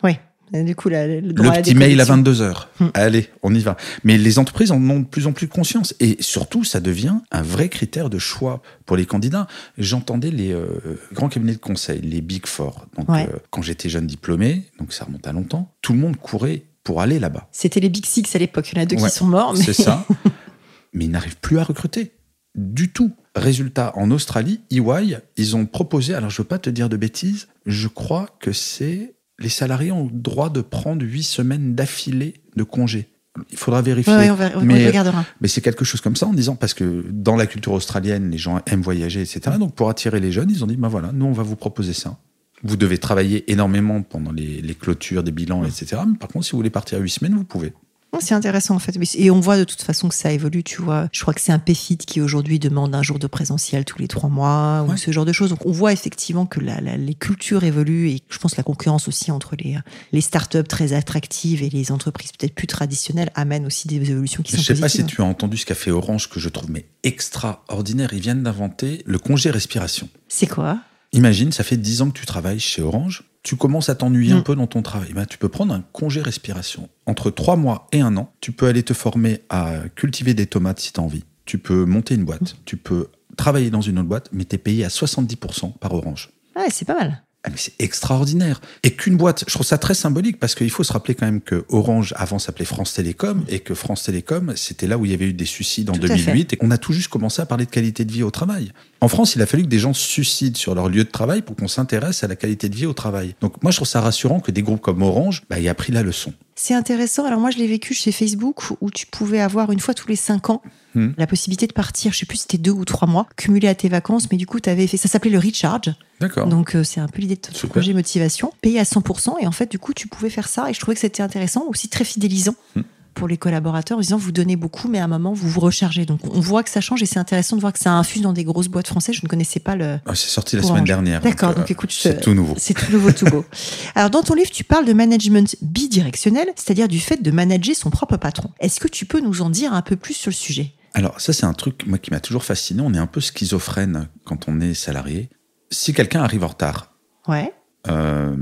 Oui. 0.04 0.12
Et 0.52 0.64
du 0.64 0.74
coup, 0.74 0.88
le, 0.88 0.94
petit 1.32 1.74
mail 1.74 2.00
à 2.00 2.04
déconnexion. 2.04 2.50
22h. 2.50 2.66
Hmm. 2.80 2.88
Allez, 2.94 3.28
on 3.42 3.54
y 3.54 3.60
va. 3.60 3.76
Mais 4.04 4.18
les 4.18 4.38
entreprises 4.38 4.72
en 4.72 4.80
ont 4.90 5.00
de 5.00 5.04
plus 5.06 5.26
en 5.26 5.32
plus 5.32 5.48
conscience. 5.48 5.94
Et 6.00 6.16
surtout, 6.20 6.64
ça 6.64 6.80
devient 6.80 7.16
un 7.30 7.42
vrai 7.42 7.68
critère 7.68 8.10
de 8.10 8.18
choix 8.18 8.62
pour 8.86 8.96
les 8.96 9.06
candidats. 9.06 9.46
J'entendais 9.78 10.30
les 10.30 10.52
euh, 10.52 10.66
grands 11.12 11.28
cabinets 11.28 11.52
de 11.54 11.58
conseil, 11.58 12.00
les 12.00 12.20
Big 12.20 12.46
Four. 12.46 12.86
Donc, 12.96 13.08
Ouais. 13.08 13.28
euh, 13.32 13.38
quand 13.50 13.62
j'étais 13.62 13.88
jeune 13.88 14.06
diplômé, 14.06 14.64
donc 14.78 14.92
ça 14.92 15.04
remonte 15.04 15.26
à 15.26 15.32
longtemps, 15.32 15.72
tout 15.82 15.92
le 15.92 15.98
monde 15.98 16.16
courait 16.16 16.64
pour 16.82 17.00
aller 17.00 17.18
là-bas. 17.18 17.48
C'était 17.52 17.80
les 17.80 17.88
Big 17.88 18.06
Six 18.06 18.24
à 18.34 18.38
l'époque. 18.38 18.68
Il 18.72 18.76
y 18.78 18.80
en 18.80 18.82
a 18.82 18.86
deux 18.86 18.96
Ouais, 18.96 19.08
qui 19.08 19.14
sont 19.16 19.26
morts. 19.26 19.54
Mais... 19.56 19.62
C'est 19.62 19.72
ça. 19.72 20.04
Mais 20.92 21.04
ils 21.04 21.10
n'arrivent 21.10 21.38
plus 21.38 21.58
à 21.58 21.64
recruter. 21.64 22.12
Du 22.56 22.90
tout. 22.92 23.12
Résultat, 23.36 23.92
en 23.94 24.10
Australie, 24.10 24.60
EY, 24.72 25.18
ils 25.36 25.54
ont 25.54 25.64
proposé, 25.64 26.14
alors 26.14 26.30
je 26.30 26.38
veux 26.42 26.48
pas 26.48 26.58
te 26.58 26.68
dire 26.68 26.88
de 26.88 26.96
bêtises, 26.96 27.46
je 27.64 27.86
crois 27.86 28.26
que 28.40 28.50
c'est 28.50 29.14
les 29.40 29.48
salariés 29.48 29.92
ont 29.92 30.04
le 30.04 30.10
droit 30.12 30.50
de 30.50 30.60
prendre 30.60 31.02
huit 31.04 31.22
semaines 31.22 31.74
d'affilée 31.74 32.34
de 32.56 32.62
congé. 32.62 33.08
Il 33.50 33.56
faudra 33.56 33.80
vérifier. 33.80 34.12
Ouais, 34.12 34.28
on, 34.30 34.34
va- 34.34 34.50
on 34.56 34.60
mais 34.60 34.86
regardera. 34.86 35.24
mais 35.40 35.48
c'est 35.48 35.60
quelque 35.60 35.84
chose 35.84 36.00
comme 36.00 36.16
ça 36.16 36.26
en 36.26 36.32
disant, 36.34 36.56
parce 36.56 36.74
que 36.74 37.04
dans 37.10 37.36
la 37.36 37.46
culture 37.46 37.72
australienne, 37.72 38.30
les 38.30 38.38
gens 38.38 38.60
aiment 38.66 38.82
voyager, 38.82 39.20
etc. 39.22 39.56
Donc 39.58 39.74
pour 39.74 39.88
attirer 39.88 40.18
les 40.20 40.32
jeunes, 40.32 40.50
ils 40.50 40.62
ont 40.64 40.66
dit, 40.66 40.76
ben 40.76 40.88
voilà, 40.88 41.10
nous 41.12 41.26
on 41.26 41.32
va 41.32 41.42
vous 41.44 41.56
proposer 41.56 41.92
ça. 41.92 42.18
Vous 42.62 42.76
devez 42.76 42.98
travailler 42.98 43.50
énormément 43.50 44.02
pendant 44.02 44.32
les, 44.32 44.60
les 44.60 44.74
clôtures 44.74 45.22
des 45.22 45.30
bilans, 45.32 45.64
etc. 45.64 46.02
Mais 46.06 46.18
par 46.18 46.28
contre, 46.28 46.44
si 46.44 46.52
vous 46.52 46.58
voulez 46.58 46.70
partir 46.70 46.98
huit 46.98 47.08
semaines, 47.10 47.34
vous 47.34 47.44
pouvez. 47.44 47.72
C'est 48.20 48.34
intéressant 48.34 48.74
en 48.74 48.78
fait. 48.78 48.98
Et 49.14 49.30
on 49.30 49.40
voit 49.40 49.56
de 49.56 49.64
toute 49.64 49.80
façon 49.80 50.08
que 50.08 50.14
ça 50.14 50.30
évolue, 50.30 50.62
tu 50.62 50.82
vois. 50.82 51.08
Je 51.10 51.20
crois 51.22 51.32
que 51.32 51.40
c'est 51.40 51.52
un 51.52 51.58
PFIT 51.58 51.96
qui 51.96 52.20
aujourd'hui 52.20 52.58
demande 52.58 52.94
un 52.94 53.02
jour 53.02 53.18
de 53.18 53.26
présentiel 53.26 53.84
tous 53.86 53.98
les 53.98 54.08
trois 54.08 54.28
mois 54.28 54.82
ou 54.86 54.96
ce 54.98 55.10
genre 55.10 55.24
de 55.24 55.32
choses. 55.32 55.48
Donc 55.50 55.64
on 55.64 55.72
voit 55.72 55.92
effectivement 55.94 56.44
que 56.44 56.60
la- 56.60 56.80
la- 56.82 56.98
les 56.98 57.14
cultures 57.14 57.64
évoluent 57.64 58.08
et 58.10 58.20
je 58.28 58.38
pense 58.38 58.52
que 58.52 58.56
la 58.58 58.62
concurrence 58.62 59.08
aussi 59.08 59.30
entre 59.30 59.56
les, 59.58 59.78
les 60.12 60.20
startups 60.20 60.64
très 60.68 60.92
attractives 60.92 61.62
et 61.62 61.70
les 61.70 61.92
entreprises 61.92 62.32
peut-être 62.32 62.54
plus 62.54 62.66
traditionnelles 62.66 63.30
amène 63.34 63.64
aussi 63.64 63.88
des 63.88 63.96
évolutions 64.10 64.42
qui 64.42 64.52
Je 64.52 64.56
sont 64.58 64.74
sais 64.74 64.80
pas 64.80 64.88
si 64.90 65.04
tu 65.06 65.22
as 65.22 65.24
entendu 65.24 65.56
ce 65.56 65.64
qu'a 65.64 65.74
fait 65.74 65.90
Orange 65.90 66.28
que 66.28 66.40
je 66.40 66.50
trouve 66.50 66.70
mais 66.70 66.84
extraordinaire. 67.04 68.12
Ils 68.12 68.20
viennent 68.20 68.42
d'inventer 68.42 69.02
le 69.06 69.18
congé 69.18 69.50
respiration. 69.50 70.08
C'est 70.28 70.46
quoi? 70.46 70.78
Imagine, 71.12 71.52
ça 71.52 71.64
fait 71.64 71.76
10 71.76 72.02
ans 72.02 72.10
que 72.10 72.18
tu 72.18 72.26
travailles 72.26 72.60
chez 72.60 72.82
Orange. 72.82 73.24
Tu 73.42 73.56
commences 73.56 73.88
à 73.88 73.94
t'ennuyer 73.94 74.32
un 74.32 74.40
Mm. 74.40 74.44
peu 74.44 74.54
dans 74.54 74.66
ton 74.66 74.82
travail. 74.82 75.12
Ben, 75.14 75.24
tu 75.26 75.38
peux 75.38 75.48
prendre 75.48 75.72
un 75.74 75.80
congé 75.92 76.20
respiration. 76.20 76.88
Entre 77.06 77.30
3 77.30 77.56
mois 77.56 77.88
et 77.92 78.00
un 78.00 78.16
an, 78.16 78.32
tu 78.40 78.52
peux 78.52 78.66
aller 78.66 78.82
te 78.82 78.92
former 78.92 79.40
à 79.48 79.80
cultiver 79.94 80.34
des 80.34 80.46
tomates 80.46 80.80
si 80.80 80.92
tu 80.92 81.00
as 81.00 81.02
envie. 81.02 81.24
Tu 81.46 81.58
peux 81.58 81.84
monter 81.86 82.14
une 82.14 82.24
boîte. 82.24 82.56
Tu 82.66 82.76
peux 82.76 83.08
travailler 83.36 83.70
dans 83.70 83.80
une 83.80 83.98
autre 83.98 84.08
boîte, 84.08 84.28
mais 84.32 84.44
tu 84.44 84.56
es 84.56 84.58
payé 84.58 84.84
à 84.84 84.88
70% 84.90 85.70
par 85.78 85.94
Orange. 85.94 86.30
Ouais, 86.54 86.66
c'est 86.70 86.84
pas 86.84 86.94
mal. 86.94 87.22
Ah, 87.42 87.48
mais 87.48 87.56
c'est 87.56 87.72
extraordinaire. 87.78 88.60
Et 88.82 88.90
qu'une 88.90 89.16
boîte, 89.16 89.44
je 89.48 89.54
trouve 89.54 89.64
ça 89.64 89.78
très 89.78 89.94
symbolique 89.94 90.38
parce 90.38 90.54
qu'il 90.54 90.70
faut 90.70 90.84
se 90.84 90.92
rappeler 90.92 91.14
quand 91.14 91.24
même 91.24 91.40
que 91.40 91.64
Orange 91.70 92.12
avant 92.18 92.38
s'appelait 92.38 92.66
France 92.66 92.92
Télécom 92.92 93.44
et 93.48 93.60
que 93.60 93.72
France 93.74 94.02
Télécom, 94.02 94.52
c'était 94.56 94.86
là 94.86 94.98
où 94.98 95.06
il 95.06 95.12
y 95.12 95.14
avait 95.14 95.26
eu 95.26 95.32
des 95.32 95.46
suicides 95.46 95.88
en 95.88 95.94
Tout 95.94 96.04
à 96.04 96.08
2008 96.08 96.52
et 96.52 96.56
qu'on 96.58 96.70
a 96.70 96.76
tout 96.76 96.92
juste 96.92 97.08
commencé 97.08 97.40
à 97.40 97.46
parler 97.46 97.64
de 97.64 97.70
qualité 97.70 98.04
de 98.04 98.12
vie 98.12 98.22
au 98.22 98.30
travail. 98.30 98.72
En 99.00 99.08
France, 99.08 99.36
il 99.36 99.42
a 99.42 99.46
fallu 99.46 99.62
que 99.62 99.68
des 99.68 99.78
gens 99.78 99.94
se 99.94 100.06
suicident 100.06 100.58
sur 100.58 100.74
leur 100.74 100.90
lieu 100.90 101.04
de 101.04 101.10
travail 101.10 101.40
pour 101.40 101.56
qu'on 101.56 101.68
s'intéresse 101.68 102.22
à 102.24 102.28
la 102.28 102.36
qualité 102.36 102.68
de 102.68 102.76
vie 102.76 102.86
au 102.86 102.92
travail. 102.92 103.34
Donc 103.40 103.62
moi, 103.62 103.72
je 103.72 103.78
trouve 103.78 103.88
ça 103.88 104.02
rassurant 104.02 104.40
que 104.40 104.50
des 104.50 104.62
groupes 104.62 104.82
comme 104.82 105.00
Orange 105.00 105.42
bah, 105.48 105.58
aient 105.58 105.68
appris 105.68 105.92
la 105.92 106.02
leçon. 106.02 106.34
C'est 106.62 106.74
intéressant. 106.74 107.24
Alors 107.24 107.40
moi, 107.40 107.50
je 107.50 107.56
l'ai 107.56 107.66
vécu 107.66 107.94
chez 107.94 108.12
Facebook 108.12 108.62
où 108.82 108.90
tu 108.90 109.06
pouvais 109.06 109.40
avoir 109.40 109.72
une 109.72 109.80
fois 109.80 109.94
tous 109.94 110.08
les 110.08 110.16
cinq 110.16 110.50
ans 110.50 110.60
Hmm. 110.94 111.10
la 111.18 111.28
possibilité 111.28 111.68
de 111.68 111.72
partir. 111.72 112.12
Je 112.12 112.18
sais 112.18 112.26
plus 112.26 112.38
si 112.38 112.42
c'était 112.42 112.58
deux 112.58 112.72
ou 112.72 112.84
trois 112.84 113.06
mois, 113.06 113.28
cumulé 113.36 113.68
à 113.68 113.76
tes 113.76 113.88
vacances, 113.88 114.28
mais 114.32 114.36
du 114.36 114.46
coup, 114.46 114.58
tu 114.58 114.68
avais 114.68 114.88
fait. 114.88 114.96
Ça 114.96 115.08
s'appelait 115.08 115.30
le 115.30 115.38
recharge. 115.38 115.94
D'accord. 116.20 116.48
Donc 116.48 116.74
euh, 116.74 116.82
c'est 116.82 117.00
un 117.00 117.06
peu 117.06 117.20
l'idée 117.20 117.36
de 117.36 117.40
ton 117.40 117.68
projet 117.68 117.92
motivation, 117.92 118.52
payé 118.60 118.80
à 118.80 118.82
100%. 118.82 119.36
Et 119.40 119.46
en 119.46 119.52
fait, 119.52 119.70
du 119.70 119.78
coup, 119.78 119.94
tu 119.94 120.08
pouvais 120.08 120.30
faire 120.30 120.48
ça. 120.48 120.68
Et 120.68 120.74
je 120.74 120.80
trouvais 120.80 120.94
que 120.94 121.00
c'était 121.00 121.22
intéressant, 121.22 121.64
aussi 121.68 121.88
très 121.88 122.04
fidélisant. 122.04 122.54
Hmm. 122.74 122.82
Pour 123.14 123.28
les 123.28 123.36
collaborateurs 123.36 123.98
en 123.98 124.00
disant 124.00 124.16
vous 124.16 124.32
donnez 124.32 124.56
beaucoup, 124.56 124.88
mais 124.88 124.98
à 124.98 125.04
un 125.04 125.08
moment 125.08 125.32
vous 125.32 125.48
vous 125.48 125.60
rechargez. 125.60 126.06
Donc 126.06 126.20
on 126.24 126.40
voit 126.40 126.62
que 126.62 126.70
ça 126.70 126.80
change 126.80 127.02
et 127.02 127.06
c'est 127.06 127.18
intéressant 127.18 127.56
de 127.56 127.60
voir 127.60 127.72
que 127.72 127.78
ça 127.78 127.92
infuse 127.92 128.22
dans 128.22 128.32
des 128.32 128.44
grosses 128.44 128.68
boîtes 128.68 128.86
françaises. 128.86 129.16
Je 129.16 129.22
ne 129.24 129.28
connaissais 129.28 129.60
pas 129.60 129.76
le. 129.76 129.98
Ah, 130.06 130.14
c'est 130.14 130.28
sorti 130.28 130.56
la 130.56 130.62
semaine 130.62 130.84
dernière. 130.84 131.20
D'accord. 131.20 131.54
Donc, 131.54 131.70
écoute, 131.70 131.92
c'est 131.92 132.20
tout 132.20 132.34
nouveau. 132.34 132.54
C'est 132.58 132.74
tout 132.74 132.90
nouveau, 132.92 133.12
tout 133.12 133.26
beau. 133.26 133.44
Alors 133.94 134.10
dans 134.10 134.22
ton 134.22 134.34
livre, 134.34 134.50
tu 134.50 134.64
parles 134.64 134.84
de 134.84 134.92
management 134.92 135.56
bidirectionnel, 135.62 136.48
c'est-à-dire 136.56 136.88
du 136.88 137.00
fait 137.00 137.22
de 137.22 137.30
manager 137.30 137.74
son 137.74 137.90
propre 137.90 138.16
patron. 138.16 138.50
Est-ce 138.60 138.80
que 138.80 138.88
tu 138.88 139.06
peux 139.06 139.20
nous 139.20 139.42
en 139.42 139.50
dire 139.50 139.72
un 139.72 139.82
peu 139.82 139.96
plus 139.96 140.14
sur 140.14 140.30
le 140.30 140.34
sujet? 140.34 140.72
Alors 140.94 141.20
ça 141.20 141.32
c'est 141.32 141.46
un 141.46 141.52
truc 141.52 141.86
moi 141.86 141.98
qui 141.98 142.10
m'a 142.10 142.20
toujours 142.20 142.44
fasciné. 142.44 142.82
On 142.82 142.92
est 142.94 142.98
un 142.98 143.06
peu 143.06 143.20
schizophrène 143.20 144.08
quand 144.24 144.48
on 144.48 144.60
est 144.60 144.74
salarié. 144.74 145.30
Si 145.70 145.92
quelqu'un 145.92 146.22
arrive 146.22 146.44
en 146.44 146.48
retard, 146.48 146.92
ouais. 147.28 147.52
Euh, 147.88 148.36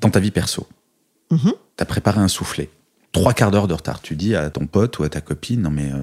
dans 0.00 0.10
ta 0.10 0.20
vie 0.20 0.32
perso, 0.32 0.66
mm-hmm. 1.30 1.52
tu 1.76 1.82
as 1.82 1.84
préparé 1.84 2.20
un 2.20 2.28
soufflet, 2.28 2.70
trois 3.12 3.32
quarts 3.32 3.50
d'heure 3.50 3.68
de 3.68 3.74
retard. 3.74 4.00
Tu 4.00 4.16
dis 4.16 4.34
à 4.34 4.50
ton 4.50 4.66
pote 4.66 4.98
ou 4.98 5.02
à 5.02 5.08
ta 5.08 5.20
copine, 5.20 5.62
non 5.62 5.70
mais... 5.70 5.90
Euh, 5.92 5.98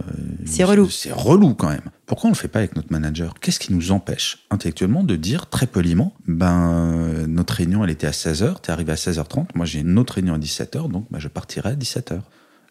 c'est 0.46 0.64
relou. 0.64 0.90
C'est 0.90 1.12
relou 1.12 1.54
quand 1.54 1.70
même. 1.70 1.82
Pourquoi 2.06 2.30
on 2.30 2.34
le 2.34 2.38
fait 2.38 2.48
pas 2.48 2.60
avec 2.60 2.76
notre 2.76 2.92
manager? 2.92 3.34
Qu'est-ce 3.40 3.60
qui 3.60 3.74
nous 3.74 3.92
empêche 3.92 4.46
intellectuellement 4.50 5.04
de 5.04 5.16
dire 5.16 5.48
très 5.48 5.68
poliment, 5.68 6.14
ben 6.28 7.26
notre 7.28 7.56
réunion 7.56 7.84
elle 7.84 7.90
était 7.90 8.08
à 8.08 8.12
16h, 8.12 8.62
tu 8.62 8.70
es 8.70 8.72
arrivé 8.72 8.92
à 8.92 8.96
16h30, 8.96 9.48
moi 9.56 9.66
j'ai 9.66 9.80
une 9.80 9.98
autre 9.98 10.16
réunion 10.16 10.34
à 10.34 10.40
17h, 10.40 10.90
donc 10.90 11.06
ben, 11.12 11.20
je 11.20 11.28
partirai 11.28 11.70
à 11.70 11.76
17h. 11.76 12.20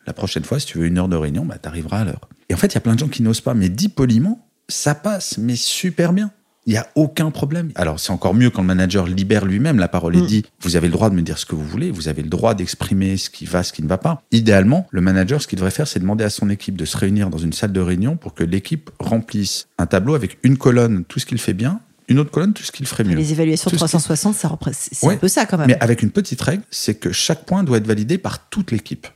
La 0.06 0.12
prochaine 0.12 0.44
fois, 0.44 0.60
si 0.60 0.66
tu 0.66 0.78
veux 0.78 0.86
une 0.86 0.98
heure 0.98 1.08
de 1.08 1.16
réunion, 1.16 1.44
ben, 1.44 1.58
tu 1.60 1.68
arriveras 1.68 2.00
à 2.00 2.04
l'heure. 2.04 2.28
Et 2.48 2.54
en 2.54 2.56
fait, 2.56 2.68
il 2.68 2.74
y 2.74 2.78
a 2.78 2.80
plein 2.80 2.94
de 2.94 3.00
gens 3.00 3.08
qui 3.08 3.22
n'osent 3.22 3.40
pas, 3.40 3.54
mais 3.54 3.68
dit 3.68 3.88
poliment, 3.88 4.48
ça 4.68 4.94
passe, 4.94 5.38
mais 5.38 5.56
super 5.56 6.12
bien. 6.12 6.30
Il 6.66 6.72
n'y 6.72 6.78
a 6.78 6.88
aucun 6.96 7.30
problème. 7.30 7.70
Alors, 7.76 8.00
c'est 8.00 8.10
encore 8.10 8.34
mieux 8.34 8.50
quand 8.50 8.62
le 8.62 8.66
manager 8.66 9.06
libère 9.06 9.44
lui-même 9.44 9.78
la 9.78 9.88
parole 9.88 10.16
et 10.16 10.20
mm. 10.20 10.26
dit 10.26 10.44
Vous 10.60 10.76
avez 10.76 10.88
le 10.88 10.92
droit 10.92 11.10
de 11.10 11.14
me 11.14 11.22
dire 11.22 11.38
ce 11.38 11.46
que 11.46 11.54
vous 11.54 11.64
voulez, 11.64 11.90
vous 11.90 12.08
avez 12.08 12.22
le 12.22 12.28
droit 12.28 12.54
d'exprimer 12.54 13.16
ce 13.16 13.30
qui 13.30 13.44
va, 13.44 13.62
ce 13.62 13.72
qui 13.72 13.82
ne 13.82 13.88
va 13.88 13.98
pas. 13.98 14.22
Idéalement, 14.32 14.86
le 14.90 15.00
manager, 15.00 15.40
ce 15.40 15.46
qu'il 15.46 15.56
devrait 15.56 15.70
faire, 15.70 15.86
c'est 15.86 16.00
demander 16.00 16.24
à 16.24 16.30
son 16.30 16.50
équipe 16.50 16.76
de 16.76 16.84
se 16.84 16.96
réunir 16.96 17.30
dans 17.30 17.38
une 17.38 17.52
salle 17.52 17.72
de 17.72 17.80
réunion 17.80 18.16
pour 18.16 18.34
que 18.34 18.42
l'équipe 18.42 18.90
remplisse 18.98 19.68
un 19.78 19.86
tableau 19.86 20.14
avec 20.14 20.38
une 20.42 20.58
colonne, 20.58 21.04
tout 21.04 21.20
ce 21.20 21.26
qu'il 21.26 21.38
fait 21.38 21.54
bien, 21.54 21.80
une 22.08 22.18
autre 22.18 22.30
colonne, 22.30 22.52
tout 22.52 22.62
ce 22.62 22.72
qu'il 22.72 22.86
ferait 22.86 23.04
mieux. 23.04 23.16
Les 23.16 23.32
évaluations 23.32 23.70
360, 23.70 24.34
ça 24.34 24.48
c'est 24.72 25.06
un 25.06 25.16
peu 25.16 25.28
ça 25.28 25.46
quand 25.46 25.58
même. 25.58 25.68
Mais 25.68 25.78
avec 25.80 26.02
une 26.02 26.10
petite 26.10 26.40
règle, 26.40 26.62
c'est 26.70 26.94
que 26.94 27.12
chaque 27.12 27.44
point 27.44 27.64
doit 27.64 27.78
être 27.78 27.86
validé 27.86 28.18
par 28.18 28.48
toute 28.48 28.70
l'équipe. 28.70 29.06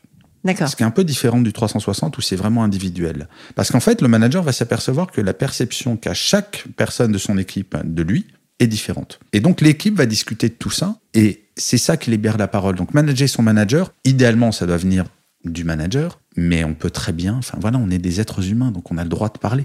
Ce 0.44 0.76
qui 0.76 0.82
est 0.82 0.87
un 0.87 0.90
peu 0.90 1.04
différent 1.04 1.40
du 1.40 1.52
360 1.52 2.16
où 2.16 2.20
c'est 2.20 2.37
vraiment 2.37 2.64
individuel. 2.64 3.28
Parce 3.54 3.70
qu'en 3.70 3.80
fait, 3.80 4.00
le 4.00 4.09
manager 4.09 4.42
va 4.42 4.52
s'apercevoir 4.52 5.11
que 5.11 5.20
la 5.20 5.35
perception 5.35 5.97
qu'a 5.97 6.14
chaque 6.14 6.64
personne 6.76 7.12
de 7.12 7.18
son 7.18 7.37
équipe 7.38 7.76
de 7.85 8.02
lui 8.02 8.26
est 8.59 8.66
différente. 8.66 9.20
Et 9.32 9.40
donc 9.40 9.61
l'équipe 9.61 9.97
va 9.97 10.06
discuter 10.06 10.49
de 10.49 10.54
tout 10.54 10.70
ça 10.70 10.97
et 11.14 11.44
c'est 11.56 11.78
ça 11.78 11.97
qui 11.97 12.11
libère 12.11 12.38
la 12.38 12.49
parole. 12.49 12.76
Donc 12.76 12.94
manager 12.94 13.28
son 13.28 13.42
manager, 13.42 13.92
idéalement 14.04 14.52
ça 14.52 14.66
doit 14.66 14.76
venir 14.76 15.06
du 15.44 15.64
manager, 15.64 16.20
mais 16.37 16.64
on 16.64 16.75
peut 16.75 16.90
très 16.90 17.12
bien, 17.12 17.37
enfin 17.37 17.59
voilà, 17.61 17.78
on 17.78 17.90
est 17.90 17.99
des 17.99 18.20
êtres 18.20 18.47
humains, 18.50 18.70
donc 18.70 18.90
on 18.90 18.99
a 18.99 19.02
le 19.02 19.09
droit 19.09 19.30
de 19.30 19.38
parler. 19.38 19.64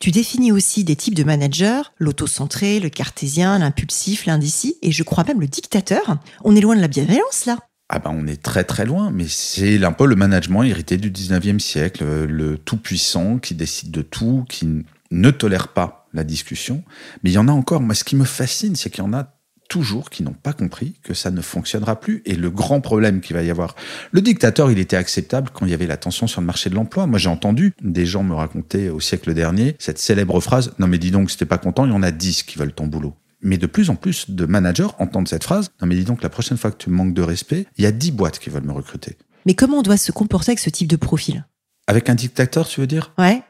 Tu 0.00 0.10
définis 0.10 0.52
aussi 0.52 0.84
des 0.84 0.94
types 0.94 1.14
de 1.14 1.24
managers, 1.24 1.82
l'autocentré, 1.98 2.78
le 2.78 2.88
cartésien, 2.88 3.58
l'impulsif, 3.58 4.26
l'indécis, 4.26 4.76
et 4.80 4.92
je 4.92 5.02
crois 5.02 5.24
même 5.24 5.40
le 5.40 5.48
dictateur. 5.48 6.18
On 6.44 6.54
est 6.54 6.60
loin 6.60 6.76
de 6.76 6.80
la 6.80 6.88
bienveillance 6.88 7.46
là 7.46 7.58
ah 7.88 7.98
ben 7.98 8.10
on 8.12 8.26
est 8.26 8.42
très 8.42 8.64
très 8.64 8.84
loin, 8.84 9.10
mais 9.10 9.26
c'est 9.28 9.82
un 9.82 9.92
peu 9.92 10.06
le 10.06 10.16
management 10.16 10.62
hérité 10.62 10.98
du 10.98 11.10
19e 11.10 11.58
siècle, 11.58 12.04
le 12.26 12.58
tout-puissant 12.58 13.38
qui 13.38 13.54
décide 13.54 13.90
de 13.90 14.02
tout, 14.02 14.44
qui 14.48 14.84
ne 15.10 15.30
tolère 15.30 15.68
pas 15.68 16.08
la 16.12 16.24
discussion. 16.24 16.82
Mais 17.22 17.30
il 17.30 17.34
y 17.34 17.38
en 17.38 17.48
a 17.48 17.52
encore, 17.52 17.80
moi 17.80 17.94
ce 17.94 18.04
qui 18.04 18.16
me 18.16 18.24
fascine, 18.24 18.76
c'est 18.76 18.90
qu'il 18.90 19.02
y 19.02 19.06
en 19.06 19.14
a 19.14 19.32
toujours 19.68 20.10
qui 20.10 20.22
n'ont 20.22 20.32
pas 20.32 20.52
compris 20.52 20.94
que 21.02 21.14
ça 21.14 21.30
ne 21.30 21.40
fonctionnera 21.40 22.00
plus. 22.00 22.22
Et 22.24 22.34
le 22.34 22.50
grand 22.50 22.80
problème 22.80 23.20
qu'il 23.20 23.36
va 23.36 23.42
y 23.42 23.50
avoir, 23.50 23.74
le 24.12 24.20
dictateur, 24.20 24.70
il 24.70 24.78
était 24.78 24.96
acceptable 24.96 25.50
quand 25.52 25.66
il 25.66 25.70
y 25.70 25.74
avait 25.74 25.86
la 25.86 25.96
tension 25.96 26.26
sur 26.26 26.40
le 26.40 26.46
marché 26.46 26.70
de 26.70 26.74
l'emploi. 26.74 27.06
Moi, 27.06 27.18
j'ai 27.18 27.28
entendu 27.28 27.72
des 27.82 28.06
gens 28.06 28.22
me 28.22 28.34
raconter 28.34 28.90
au 28.90 29.00
siècle 29.00 29.34
dernier 29.34 29.76
cette 29.78 29.98
célèbre 29.98 30.40
phrase, 30.40 30.72
non 30.78 30.86
mais 30.88 30.98
dis 30.98 31.10
donc, 31.10 31.30
si 31.30 31.36
t'es 31.36 31.46
pas 31.46 31.58
content, 31.58 31.84
il 31.84 31.92
y 31.92 31.94
en 31.94 32.02
a 32.02 32.10
10 32.10 32.42
qui 32.42 32.58
veulent 32.58 32.72
ton 32.72 32.86
boulot. 32.86 33.14
Mais 33.40 33.58
de 33.58 33.66
plus 33.66 33.90
en 33.90 33.94
plus 33.94 34.30
de 34.30 34.46
managers 34.46 34.88
entendent 34.98 35.28
cette 35.28 35.44
phrase. 35.44 35.70
Non, 35.80 35.86
mais 35.86 35.94
dis 35.94 36.04
donc, 36.04 36.22
la 36.22 36.28
prochaine 36.28 36.58
fois 36.58 36.70
que 36.70 36.76
tu 36.76 36.90
me 36.90 36.96
manques 36.96 37.14
de 37.14 37.22
respect, 37.22 37.66
il 37.76 37.84
y 37.84 37.86
a 37.86 37.92
10 37.92 38.12
boîtes 38.12 38.38
qui 38.38 38.50
veulent 38.50 38.64
me 38.64 38.72
recruter. 38.72 39.16
Mais 39.46 39.54
comment 39.54 39.78
on 39.78 39.82
doit 39.82 39.96
se 39.96 40.12
comporter 40.12 40.50
avec 40.50 40.58
ce 40.58 40.70
type 40.70 40.88
de 40.88 40.96
profil? 40.96 41.46
Avec 41.86 42.10
un 42.10 42.14
dictateur, 42.14 42.68
tu 42.68 42.80
veux 42.80 42.86
dire? 42.86 43.12
Ouais. 43.16 43.42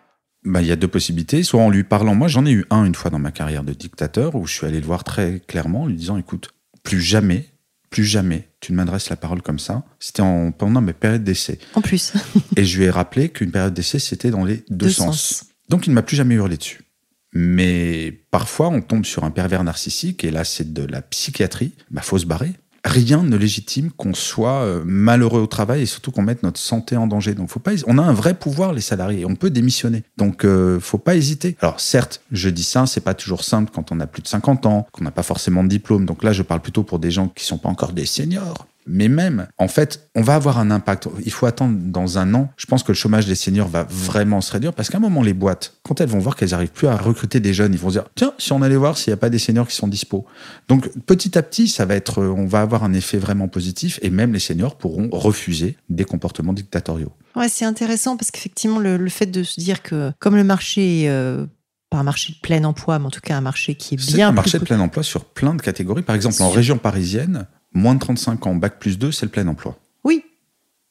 Bah, 0.45 0.63
il 0.63 0.69
y 0.69 0.73
a 0.73 0.77
deux 0.77 0.89
possibilités. 0.89 1.43
Soit 1.43 1.63
en 1.63 1.71
lui 1.71 1.85
parlant, 1.85 2.15
moi 2.15 2.29
j'en 2.29 2.47
ai 2.47 2.53
eu 2.53 2.65
un 2.71 2.85
une 2.85 2.95
fois 2.95 3.11
dans 3.11 3.19
ma 3.19 3.33
carrière 3.33 3.65
de 3.65 3.73
dictateur 3.73 4.35
où 4.35 4.47
je 4.47 4.55
suis 4.55 4.67
allé 4.67 4.81
le 4.81 4.87
voir 4.87 5.05
très 5.05 5.41
clairement 5.41 5.83
en 5.83 5.87
lui 5.87 5.97
disant 5.97 6.17
écoute, 6.17 6.51
plus 6.83 7.01
jamais, 7.01 7.47
plus 7.91 8.05
jamais 8.05 8.49
tu 8.61 8.73
ne 8.73 8.77
m'adresses 8.77 9.11
la 9.11 9.17
parole 9.17 9.43
comme 9.43 9.59
ça. 9.59 9.83
C'était 9.99 10.23
en, 10.23 10.53
pendant 10.53 10.81
mes 10.81 10.93
périodes 10.93 11.25
d'essai. 11.25 11.59
En 11.75 11.81
plus. 11.81 12.13
et 12.57 12.65
je 12.65 12.79
lui 12.79 12.85
ai 12.85 12.91
rappelé 12.91 13.29
qu'une 13.29 13.51
période 13.51 13.75
d'essai 13.75 13.99
c'était 13.99 14.31
dans 14.31 14.45
les 14.45 14.65
deux, 14.71 14.91
sens. 14.91 15.47
Donc 15.69 15.87
il 15.87 15.91
ne 15.91 15.95
m'a 15.95 16.03
plus 16.03 16.17
jamais 16.17 16.37
hurlé 16.37 16.57
dessus. 16.57 16.83
Mais 17.33 18.21
parfois, 18.31 18.69
on 18.69 18.81
tombe 18.81 19.05
sur 19.05 19.25
un 19.25 19.31
pervers 19.31 19.65
narcissique, 19.65 20.25
et 20.25 20.31
là, 20.31 20.45
c'est 20.45 20.73
de 20.73 20.85
la 20.85 21.03
psychiatrie. 21.03 21.73
Bah, 21.91 22.03
faut 22.03 22.19
se 22.19 22.27
barrer. 22.27 22.53
Rien 22.85 23.23
ne 23.23 23.37
légitime 23.37 23.91
qu'on 23.91 24.15
soit 24.15 24.63
euh, 24.63 24.83
malheureux 24.87 25.41
au 25.41 25.47
travail 25.47 25.83
et 25.83 25.87
surtout 25.87 26.11
qu'on 26.11 26.23
mette 26.23 26.43
notre 26.43 26.61
santé 26.61 26.97
en 26.97 27.07
danger. 27.07 27.35
Donc, 27.35 27.51
faut 27.51 27.59
pas. 27.59 27.73
On 27.87 27.99
a 27.99 28.03
un 28.03 28.13
vrai 28.13 28.35
pouvoir, 28.35 28.73
les 28.73 28.81
salariés. 28.81 29.27
On 29.27 29.35
peut 29.35 29.51
démissionner. 29.51 30.05
Donc, 30.17 30.45
euh, 30.45 30.79
faut 30.81 30.97
pas 30.97 31.17
hésiter. 31.17 31.57
Alors, 31.61 31.81
certes, 31.81 32.23
je 32.31 32.49
dis 32.49 32.63
ça, 32.63 32.87
c'est 32.87 33.01
pas 33.01 33.15
toujours 33.15 33.45
simple 33.45 33.73
quand 33.75 33.93
on 33.93 34.01
a 34.01 34.07
plus 34.07 34.23
de 34.23 34.29
50 34.29 34.65
ans, 34.67 34.87
qu'on 34.93 35.05
n'a 35.05 35.11
pas 35.11 35.25
forcément 35.25 35.65
de 35.65 35.69
diplôme. 35.69 36.07
Donc 36.07 36.23
là, 36.23 36.33
je 36.33 36.43
parle 36.43 36.63
plutôt 36.63 36.85
pour 36.85 36.99
des 36.99 37.11
gens 37.11 37.29
qui 37.29 37.45
sont 37.45 37.59
pas 37.59 37.69
encore 37.69 37.93
des 37.93 38.07
seniors. 38.07 38.67
Mais 38.89 39.09
même, 39.09 39.47
en 39.59 39.69
fait, 39.69 40.09
on 40.15 40.23
va 40.23 40.35
avoir 40.35 40.59
un 40.59 40.71
impact. 40.71 41.09
Il 41.25 41.31
faut 41.31 41.47
attendre 41.47 41.79
dans 41.81 42.19
un 42.19 42.35
an. 42.35 42.51
Je 42.57 42.67
pense 42.67 42.83
que 42.83 42.93
le 42.93 42.97
chômage 42.97 43.27
des 43.27 43.35
seniors 43.35 43.69
va 43.69 43.87
vraiment 43.89 44.41
se 44.41 44.53
réduire 44.53 44.73
parce 44.73 44.89
qu'à 44.89 44.97
un 44.97 45.01
moment, 45.01 45.23
les 45.23 45.35
boîtes, 45.35 45.75
quand 45.83 46.01
elles 46.01 46.09
vont 46.09 46.19
voir 46.19 46.37
qu'elles 46.37 46.51
n'arrivent 46.51 46.73
plus 46.73 46.89
à 46.89 46.97
recruter 46.97 47.41
des 47.41 47.53
jeunes, 47.53 47.73
ils 47.75 47.79
vont 47.79 47.91
se 47.91 47.95
dire 47.95 48.09
tiens, 48.15 48.33
si 48.39 48.53
on 48.53 48.63
allait 48.63 48.77
voir 48.77 48.97
s'il 48.97 49.11
n'y 49.11 49.15
a 49.15 49.19
pas 49.19 49.31
des 49.31 49.39
seniors 49.39 49.69
qui 49.69 49.77
sont 49.77 49.89
dispo. 49.89 50.27
Donc, 50.69 50.89
petit 51.07 51.37
à 51.37 51.43
petit, 51.43 51.69
ça 51.69 51.85
va 51.85 51.95
être, 51.95 52.23
on 52.23 52.47
va 52.47 52.63
avoir 52.63 52.85
un 52.85 52.93
effet 52.95 53.19
vraiment 53.19 53.49
positif 53.49 53.99
et 54.03 54.11
même 54.11 54.33
les 54.33 54.39
seniors 54.39 54.77
pourront 54.77 55.09
refuser 55.13 55.77
des 55.89 56.05
comportements 56.05 56.53
dictatoriaux. 56.53 57.13
Ouais, 57.37 57.49
c'est 57.49 57.65
intéressant 57.65 58.17
parce 58.17 58.31
qu'effectivement, 58.31 58.79
le, 58.79 59.09
fait 59.09 59.27
de 59.27 59.43
se 59.43 59.61
dire 59.61 59.83
que 59.83 60.13
comme 60.19 60.37
le 60.37 60.45
marché 60.45 61.03
est 61.03 61.09
euh, 61.09 61.47
pas 61.91 61.99
un 61.99 62.03
marché 62.03 62.33
de 62.33 62.39
plein 62.39 62.65
emploi, 62.65 62.99
mais 62.99 63.07
en 63.07 63.11
tout 63.11 63.21
cas 63.21 63.37
un 63.37 63.41
marché 63.41 63.75
qui 63.75 63.95
est, 63.95 64.15
bien. 64.15 64.29
un 64.29 64.33
marché 64.33 64.59
de 64.59 64.65
plein 64.65 64.81
emploi 64.81 65.03
sur 65.03 65.25
plein 65.25 65.55
de 65.55 65.63
catégories. 65.63 66.03
Par 66.03 66.17
exemple, 66.17 66.43
en 66.43 66.51
région 66.51 66.79
parisienne, 66.79 67.47
moins 67.73 67.95
de 67.95 68.01
35 68.01 68.47
ans, 68.47 68.55
bac 68.55 68.79
plus 68.79 68.99
2, 68.99 69.13
c'est 69.13 69.27
le 69.27 69.31
plein 69.31 69.47
emploi. 69.47 69.79
Oui. 70.05 70.25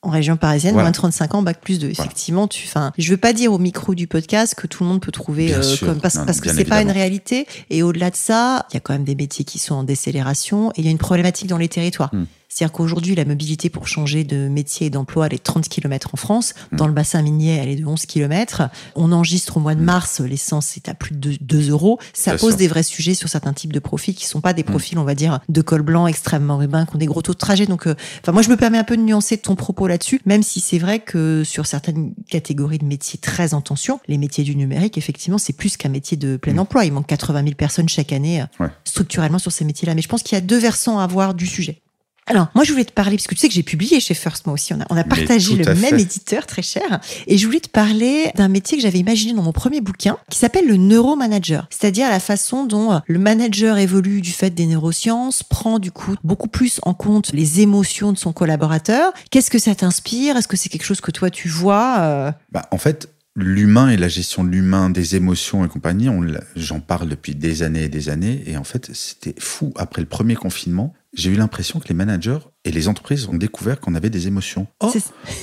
En 0.03 0.10
région 0.10 0.38
parisienne, 0.38 0.75
moins 0.75 0.89
de 0.89 0.96
35 0.96 1.36
ans, 1.36 1.41
bac 1.41 1.60
plus 1.60 1.79
2. 1.79 1.89
Effectivement, 1.89 2.48
tu, 2.48 2.67
fin, 2.67 2.91
je 2.98 3.10
veux 3.10 3.17
pas 3.17 3.34
dire 3.34 3.51
au 3.51 3.57
micro 3.57 3.96
du 3.96 4.07
podcast 4.07 4.55
que 4.55 4.67
tout 4.67 4.84
le 4.84 4.89
monde 4.89 5.01
peut 5.01 5.12
trouver 5.12 5.53
euh, 5.53 5.62
comme, 5.79 6.00
parce, 6.00 6.17
parce 6.17 6.39
que 6.39 6.50
c'est 6.53 6.65
pas 6.65 6.81
une 6.81 6.91
réalité. 6.91 7.48
Et 7.69 7.84
au-delà 7.84 8.12
de 8.12 8.15
ça, 8.15 8.65
il 8.69 8.75
y 8.75 8.77
a 8.77 8.79
quand 8.79 8.93
même 8.93 9.03
des 9.03 9.15
métiers 9.15 9.43
qui 9.43 9.60
sont 9.60 9.75
en 9.75 9.84
décélération 9.84 10.72
et 10.72 10.79
il 10.79 10.86
y 10.86 10.88
a 10.88 10.91
une 10.91 10.98
problématique 10.98 11.48
dans 11.48 11.57
les 11.57 11.67
territoires. 11.67 12.13
Hmm. 12.13 12.25
C'est-à-dire 12.50 12.72
qu'aujourd'hui, 12.72 13.13
la 13.16 13.25
mobilité 13.25 13.70
pour 13.70 13.88
changer 13.88 14.24
de 14.24 14.48
métier 14.48 14.88
et 14.88 14.89
d'emploi, 14.89 15.27
elle 15.27 15.34
est 15.34 15.44
30 15.44 15.68
km 15.68 16.10
en 16.13 16.18
France. 16.18 16.54
Dans 16.72 16.86
mm. 16.86 16.88
le 16.88 16.94
bassin 16.94 17.22
minier, 17.22 17.56
elle 17.56 17.70
est 17.70 17.75
de 17.75 17.86
11 17.86 18.06
km. 18.06 18.63
On 18.96 19.12
enregistre 19.12 19.58
au 19.58 19.60
mois 19.60 19.75
de 19.75 19.82
mm. 19.82 19.86
mars, 19.86 20.22
l'essence 20.22 20.77
est 20.77 20.89
à 20.89 20.94
plus 20.94 21.16
de 21.16 21.38
2 21.42 21.70
euros. 21.70 22.00
Ça 22.13 22.38
pose 22.38 22.56
des 22.56 22.68
vrais 22.68 22.84
sujets 22.84 23.13
sur 23.13 23.30
certains 23.30 23.54
types 23.54 23.74
de 23.74 23.80
profils 23.80 24.16
qui 24.16 24.25
sont 24.25 24.42
pas 24.42 24.54
des 24.54 24.63
mm. 24.63 24.68
profils, 24.68 24.98
on 24.98 25.04
va 25.04 25.13
dire, 25.13 25.39
de 25.50 25.62
col 25.62 25.82
blanc 25.82 26.08
extrêmement 26.08 26.62
urbains, 26.62 26.86
qui 26.86 26.96
ont 26.96 27.00
des 27.00 27.06
gros 27.06 27.22
taux 27.22 27.34
de 27.34 27.38
trajet. 27.38 27.66
Donc, 27.66 27.86
euh, 27.86 27.96
enfin, 28.22 28.32
moi, 28.32 28.42
je 28.42 28.50
me 28.50 28.56
permets 28.56 28.77
un 28.77 28.84
peu 28.84 28.96
de 28.96 29.01
nuancer 29.01 29.38
ton 29.38 29.56
propos 29.56 29.88
là-dessus, 29.88 30.22
même 30.25 30.42
si 30.42 30.60
c'est 30.60 30.80
vrai 30.80 31.00
que 31.00 31.44
sur 31.44 31.66
certaines 31.66 32.13
catégories 32.30 32.77
de 32.77 32.86
métiers 32.86 33.20
très 33.20 33.54
en 33.54 33.62
tension, 33.62 34.00
les 34.08 34.18
métiers 34.18 34.44
du 34.44 34.56
numérique, 34.56 34.98
effectivement, 34.98 35.38
c'est 35.38 35.54
plus 35.54 35.75
qu'un 35.75 35.89
métier 35.89 36.16
de 36.16 36.38
plein 36.38 36.58
emploi. 36.58 36.86
Il 36.86 36.94
manque 36.94 37.08
80 37.08 37.44
000 37.44 37.56
personnes 37.56 37.89
chaque 37.89 38.13
année 38.13 38.42
euh, 38.62 38.68
structurellement 38.86 39.39
sur 39.39 39.51
ces 39.51 39.66
métiers-là. 39.66 39.96
Mais 39.96 40.01
je 40.01 40.08
pense 40.08 40.24
qu'il 40.24 40.36
y 40.36 40.39
a 40.39 40.42
deux 40.42 40.60
versants 40.60 41.00
à 41.00 41.08
voir 41.08 41.34
du 41.34 41.46
sujet. 41.46 41.82
Alors, 42.27 42.48
moi, 42.53 42.65
je 42.65 42.72
voulais 42.72 42.86
te 42.86 42.91
parler, 42.91 43.15
parce 43.15 43.27
que 43.27 43.36
tu 43.36 43.41
sais 43.41 43.48
que 43.48 43.53
j'ai 43.53 43.63
publié 43.63 44.00
chez 44.00 44.13
First, 44.13 44.46
moi 44.46 44.53
aussi. 44.53 44.74
On 44.74 44.81
a, 44.81 44.86
on 44.89 44.98
a 44.98 45.03
partagé 45.05 45.55
le 45.55 45.74
même 45.75 45.98
éditeur, 45.98 46.46
très 46.46 46.62
cher. 46.62 47.00
Et 47.25 47.38
je 47.38 47.46
voulais 47.46 47.62
te 47.62 47.69
parler 47.69 48.31
d'un 48.36 48.50
métier 48.50 48.77
que 48.77 48.84
j'avais 48.84 49.00
imaginé 49.00 49.34
dans 49.34 49.41
mon 49.41 49.53
premier 49.53 49.79
bouquin, 49.79 50.17
qui 50.29 50.38
s'appelle 50.38 50.67
le 50.67 50.75
neuromanager. 50.75 51.67
C'est-à-dire 51.69 52.10
la 52.10 52.19
façon 52.19 52.65
dont 52.65 52.91
euh, 52.91 53.00
le 53.07 53.17
manager 53.17 53.77
évolue 53.77 54.22
du 54.22 54.31
fait 54.31 54.50
des 54.50 54.65
neurosciences, 54.65 55.41
prend 55.43 55.79
du 55.79 55.91
coup 55.91 56.15
beaucoup 56.24 56.50
plus 56.50 56.79
en 56.84 56.93
compte 56.93 57.31
les 57.34 57.62
émotions 57.62 58.12
de 58.12 58.17
son 58.17 58.34
collaborateur. 58.34 59.13
Qu'est-ce 59.31 59.50
que 59.50 59.60
ça 59.60 59.74
t'inspire? 59.74 60.36
Est-ce 60.36 60.50
que 60.50 60.57
c'est 60.57 60.69
quelque 60.69 60.86
chose 60.86 61.01
que 61.01 61.12
toi, 61.12 61.29
tu 61.29 61.48
vois 61.48 61.96
euh? 62.00 62.31
bah, 62.51 62.63
En 62.72 62.77
fait, 62.77 63.10
l'humain 63.38 63.89
et 63.89 63.98
la 63.98 64.08
gestion 64.08 64.44
de 64.44 64.50
l'humain, 64.50 64.89
des 64.89 65.15
émotions 65.15 65.63
et 65.63 65.70
compagnie, 65.70 66.10
j'en 66.56 66.79
parle 66.79 67.08
depuis 67.08 67.36
des 67.36 67.62
années 67.62 67.84
et 67.84 67.89
des 67.89 68.10
années. 68.10 68.44
Et 68.48 68.58
en 68.58 68.63
fait, 68.63 68.89
c'était 68.94 69.36
fou. 69.39 69.72
Après 69.77 70.01
le 70.01 70.08
premier 70.08 70.36
confinement, 70.36 70.94
j'ai 71.13 71.29
eu 71.29 71.36
l'impression 71.36 71.79
que 71.79 71.88
les 71.88 71.94
managers 71.94 72.39
et 72.65 72.72
les 72.72 72.88
entreprises 72.88 73.27
ont 73.27 73.36
découvert 73.36 73.79
qu'on 73.79 73.94
avait 73.94 74.10
des 74.10 74.27
émotions. 74.27 74.65
Oh, 74.82 74.91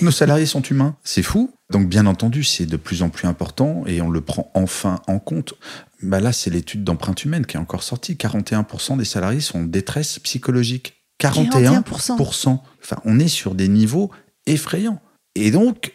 nos 0.02 0.10
salariés 0.10 0.46
sont 0.46 0.60
humains, 0.62 0.96
c'est 1.04 1.22
fou. 1.22 1.54
Donc 1.70 1.88
bien 1.88 2.06
entendu, 2.06 2.42
c'est 2.42 2.66
de 2.66 2.76
plus 2.76 3.02
en 3.02 3.10
plus 3.10 3.28
important 3.28 3.84
et 3.86 4.02
on 4.02 4.10
le 4.10 4.20
prend 4.20 4.50
enfin 4.54 5.00
en 5.06 5.20
compte. 5.20 5.54
Bah 6.02 6.18
là, 6.18 6.32
c'est 6.32 6.50
l'étude 6.50 6.82
d'empreinte 6.82 7.24
humaine 7.24 7.46
qui 7.46 7.56
est 7.56 7.60
encore 7.60 7.84
sortie. 7.84 8.14
41% 8.14 8.98
des 8.98 9.04
salariés 9.04 9.40
sont 9.40 9.60
en 9.60 9.64
détresse 9.64 10.18
psychologique. 10.18 10.94
41%. 11.20 12.58
Enfin, 12.82 12.96
on 13.04 13.20
est 13.20 13.28
sur 13.28 13.54
des 13.54 13.68
niveaux 13.68 14.10
effrayants. 14.46 15.00
Et 15.36 15.52
donc, 15.52 15.92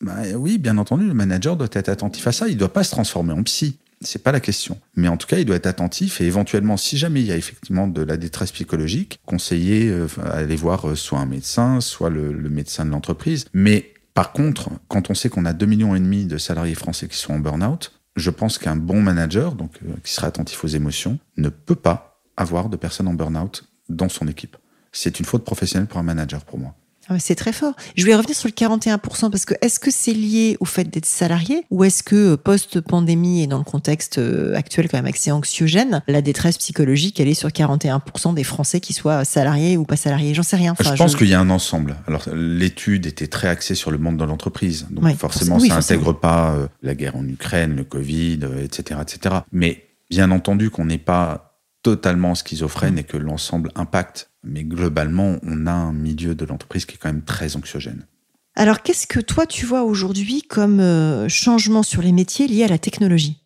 bah, 0.00 0.22
oui, 0.34 0.58
bien 0.58 0.78
entendu, 0.78 1.06
le 1.06 1.14
manager 1.14 1.56
doit 1.56 1.68
être 1.72 1.88
attentif 1.88 2.26
à 2.26 2.32
ça. 2.32 2.48
Il 2.48 2.54
ne 2.54 2.58
doit 2.58 2.72
pas 2.72 2.84
se 2.84 2.90
transformer 2.90 3.32
en 3.32 3.42
psy. 3.42 3.78
C'est 4.02 4.22
pas 4.22 4.32
la 4.32 4.40
question. 4.40 4.80
Mais 4.96 5.08
en 5.08 5.18
tout 5.18 5.26
cas, 5.26 5.38
il 5.38 5.44
doit 5.44 5.56
être 5.56 5.66
attentif 5.66 6.22
et 6.22 6.24
éventuellement, 6.24 6.78
si 6.78 6.96
jamais 6.96 7.20
il 7.20 7.26
y 7.26 7.32
a 7.32 7.36
effectivement 7.36 7.86
de 7.86 8.00
la 8.00 8.16
détresse 8.16 8.50
psychologique, 8.50 9.20
conseiller, 9.26 9.90
euh, 9.90 10.06
aller 10.32 10.56
voir 10.56 10.88
euh, 10.88 10.94
soit 10.94 11.18
un 11.18 11.26
médecin, 11.26 11.82
soit 11.82 12.08
le, 12.08 12.32
le 12.32 12.48
médecin 12.48 12.86
de 12.86 12.90
l'entreprise. 12.90 13.44
Mais 13.52 13.92
par 14.14 14.32
contre, 14.32 14.70
quand 14.88 15.10
on 15.10 15.14
sait 15.14 15.28
qu'on 15.28 15.44
a 15.44 15.52
2,5 15.52 15.66
millions 15.66 15.94
et 15.94 16.00
demi 16.00 16.24
de 16.24 16.38
salariés 16.38 16.74
français 16.74 17.08
qui 17.08 17.18
sont 17.18 17.34
en 17.34 17.40
burn-out, 17.40 17.92
je 18.16 18.30
pense 18.30 18.58
qu'un 18.58 18.76
bon 18.76 19.02
manager, 19.02 19.54
donc 19.54 19.72
euh, 19.84 19.92
qui 20.02 20.14
sera 20.14 20.28
attentif 20.28 20.64
aux 20.64 20.68
émotions, 20.68 21.18
ne 21.36 21.50
peut 21.50 21.74
pas 21.74 22.22
avoir 22.38 22.70
de 22.70 22.76
personnes 22.76 23.08
en 23.08 23.14
burn-out 23.14 23.64
dans 23.90 24.08
son 24.08 24.28
équipe. 24.28 24.56
C'est 24.92 25.20
une 25.20 25.26
faute 25.26 25.44
professionnelle 25.44 25.88
pour 25.88 26.00
un 26.00 26.04
manager, 26.04 26.44
pour 26.44 26.58
moi. 26.58 26.74
Ah 27.08 27.18
c'est 27.18 27.34
très 27.34 27.52
fort. 27.52 27.74
Je 27.96 28.04
vais 28.04 28.14
revenir 28.14 28.36
sur 28.36 28.48
le 28.48 28.52
41% 28.52 29.30
parce 29.30 29.44
que 29.44 29.54
est-ce 29.62 29.80
que 29.80 29.90
c'est 29.90 30.12
lié 30.12 30.56
au 30.60 30.64
fait 30.64 30.84
d'être 30.84 31.06
salarié 31.06 31.64
ou 31.70 31.82
est-ce 31.84 32.02
que 32.02 32.32
euh, 32.32 32.36
post-pandémie 32.36 33.42
et 33.42 33.46
dans 33.46 33.58
le 33.58 33.64
contexte 33.64 34.18
euh, 34.18 34.54
actuel 34.54 34.88
quand 34.88 34.98
même 34.98 35.12
assez 35.12 35.32
anxiogène, 35.32 36.02
la 36.06 36.22
détresse 36.22 36.58
psychologique, 36.58 37.18
elle 37.18 37.28
est 37.28 37.34
sur 37.34 37.48
41% 37.48 38.34
des 38.34 38.44
Français 38.44 38.80
qui 38.80 38.92
soient 38.92 39.24
salariés 39.24 39.76
ou 39.76 39.84
pas 39.84 39.96
salariés? 39.96 40.34
J'en 40.34 40.42
sais 40.42 40.56
rien. 40.56 40.74
je 40.78 40.90
pense 40.90 41.16
qu'il 41.16 41.28
y 41.28 41.34
a 41.34 41.40
un 41.40 41.50
ensemble. 41.50 41.96
Alors 42.06 42.24
l'étude 42.32 43.06
était 43.06 43.26
très 43.26 43.48
axée 43.48 43.74
sur 43.74 43.90
le 43.90 43.98
monde 43.98 44.16
de 44.16 44.24
l'entreprise. 44.24 44.86
Donc 44.90 45.16
forcément, 45.16 45.58
ça 45.58 45.74
n'intègre 45.74 46.12
pas 46.12 46.52
euh, 46.52 46.68
la 46.82 46.94
guerre 46.94 47.16
en 47.16 47.26
Ukraine, 47.26 47.74
le 47.74 47.84
Covid, 47.84 48.40
etc., 48.62 49.00
etc. 49.02 49.36
Mais 49.52 49.86
bien 50.10 50.30
entendu 50.30 50.70
qu'on 50.70 50.84
n'est 50.84 50.98
pas 50.98 51.49
totalement 51.82 52.34
schizophrène 52.34 52.98
et 52.98 53.04
que 53.04 53.16
l'ensemble 53.16 53.70
impacte 53.74 54.30
mais 54.42 54.64
globalement, 54.64 55.36
on 55.42 55.66
a 55.66 55.72
un 55.72 55.92
milieu 55.92 56.34
de 56.34 56.44
l'entreprise 56.44 56.86
qui 56.86 56.94
est 56.94 56.98
quand 56.98 57.10
même 57.10 57.24
très 57.24 57.56
anxiogène. 57.56 58.06
Alors, 58.54 58.82
qu'est-ce 58.82 59.06
que 59.06 59.20
toi, 59.20 59.46
tu 59.46 59.66
vois 59.66 59.82
aujourd'hui 59.82 60.42
comme 60.42 60.80
euh, 60.80 61.28
changement 61.28 61.82
sur 61.82 62.02
les 62.02 62.12
métiers 62.12 62.48
liés 62.48 62.64
à 62.64 62.68
la 62.68 62.78
technologie? 62.78 63.42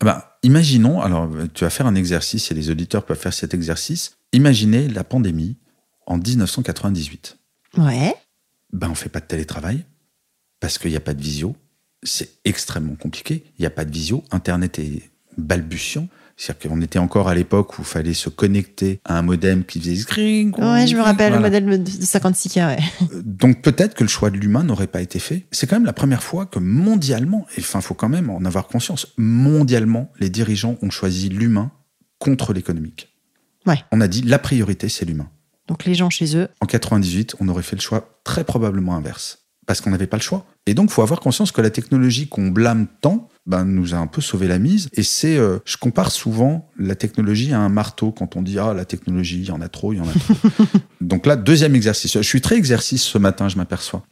Ah 0.00 0.04
bah, 0.04 0.34
Imaginons, 0.44 1.00
alors 1.00 1.30
tu 1.54 1.64
vas 1.64 1.70
faire 1.70 1.86
un 1.86 1.94
exercice 1.94 2.50
et 2.50 2.54
les 2.54 2.68
auditeurs 2.68 3.06
peuvent 3.06 3.18
faire 3.18 3.32
cet 3.32 3.54
exercice. 3.54 4.18
Imaginez 4.34 4.88
la 4.88 5.02
pandémie 5.02 5.56
en 6.06 6.18
1998. 6.18 7.38
Ouais. 7.78 8.14
Ben, 8.70 8.90
on 8.90 8.94
fait 8.94 9.08
pas 9.08 9.20
de 9.20 9.24
télétravail 9.24 9.86
parce 10.60 10.76
qu'il 10.76 10.90
n'y 10.90 10.98
a 10.98 11.00
pas 11.00 11.14
de 11.14 11.22
visio. 11.22 11.56
C'est 12.02 12.28
extrêmement 12.44 12.94
compliqué. 12.94 13.42
Il 13.58 13.62
n'y 13.62 13.66
a 13.66 13.70
pas 13.70 13.86
de 13.86 13.90
visio. 13.90 14.22
Internet 14.30 14.78
est 14.78 15.10
balbutiant. 15.38 16.08
C'est-à-dire 16.36 16.70
qu'on 16.70 16.80
était 16.80 16.98
encore 16.98 17.28
à 17.28 17.34
l'époque 17.34 17.78
où 17.78 17.82
il 17.82 17.86
fallait 17.86 18.14
se 18.14 18.28
connecter 18.28 19.00
à 19.04 19.18
un 19.18 19.22
modem 19.22 19.64
qui 19.64 19.80
faisait 19.80 19.96
screen. 19.96 20.52
Ouais, 20.58 20.86
je 20.86 20.96
me 20.96 21.02
rappelle 21.02 21.32
le 21.32 21.40
modem 21.40 21.82
de 21.82 21.90
56K. 21.90 22.66
Ouais. 22.66 22.78
Euh, 23.12 23.22
donc 23.24 23.62
peut-être 23.62 23.94
que 23.94 24.02
le 24.02 24.08
choix 24.08 24.30
de 24.30 24.36
l'humain 24.36 24.64
n'aurait 24.64 24.88
pas 24.88 25.00
été 25.00 25.18
fait. 25.18 25.46
C'est 25.52 25.68
quand 25.68 25.76
même 25.76 25.84
la 25.84 25.92
première 25.92 26.22
fois 26.22 26.46
que 26.46 26.58
mondialement, 26.58 27.46
et 27.56 27.60
enfin, 27.60 27.80
faut 27.80 27.94
quand 27.94 28.08
même 28.08 28.30
en 28.30 28.44
avoir 28.44 28.66
conscience, 28.66 29.12
mondialement, 29.16 30.10
les 30.18 30.30
dirigeants 30.30 30.76
ont 30.82 30.90
choisi 30.90 31.28
l'humain 31.28 31.70
contre 32.18 32.52
l'économique. 32.52 33.14
Ouais. 33.66 33.78
On 33.92 34.00
a 34.00 34.08
dit 34.08 34.22
la 34.22 34.38
priorité, 34.38 34.88
c'est 34.88 35.04
l'humain. 35.04 35.30
Donc 35.68 35.84
les 35.84 35.94
gens 35.94 36.10
chez 36.10 36.36
eux. 36.36 36.48
En 36.60 36.66
98, 36.66 37.36
on 37.40 37.48
aurait 37.48 37.62
fait 37.62 37.76
le 37.76 37.80
choix 37.80 38.20
très 38.24 38.44
probablement 38.44 38.96
inverse 38.96 39.43
parce 39.66 39.80
qu'on 39.80 39.90
n'avait 39.90 40.06
pas 40.06 40.16
le 40.16 40.22
choix. 40.22 40.46
Et 40.66 40.74
donc, 40.74 40.90
faut 40.90 41.02
avoir 41.02 41.20
conscience 41.20 41.52
que 41.52 41.60
la 41.60 41.70
technologie 41.70 42.28
qu'on 42.28 42.48
blâme 42.48 42.86
tant, 43.00 43.28
ben, 43.46 43.64
nous 43.64 43.94
a 43.94 43.98
un 43.98 44.06
peu 44.06 44.20
sauvé 44.20 44.48
la 44.48 44.58
mise. 44.58 44.88
Et 44.94 45.02
c'est, 45.02 45.36
euh, 45.36 45.58
je 45.64 45.76
compare 45.76 46.10
souvent 46.10 46.70
la 46.78 46.94
technologie 46.94 47.52
à 47.52 47.60
un 47.60 47.68
marteau 47.68 48.12
quand 48.12 48.36
on 48.36 48.42
dit 48.42 48.58
ah 48.58 48.74
la 48.74 48.84
technologie, 48.84 49.40
il 49.40 49.46
y 49.46 49.50
en 49.50 49.60
a 49.60 49.68
trop, 49.68 49.92
il 49.92 49.98
y 49.98 50.00
en 50.00 50.08
a 50.08 50.12
trop. 50.12 50.34
donc 51.00 51.26
là, 51.26 51.36
deuxième 51.36 51.74
exercice. 51.74 52.14
Je 52.14 52.22
suis 52.22 52.40
très 52.40 52.56
exercice 52.56 53.02
ce 53.02 53.18
matin, 53.18 53.48
je 53.48 53.56
m'aperçois. 53.56 54.04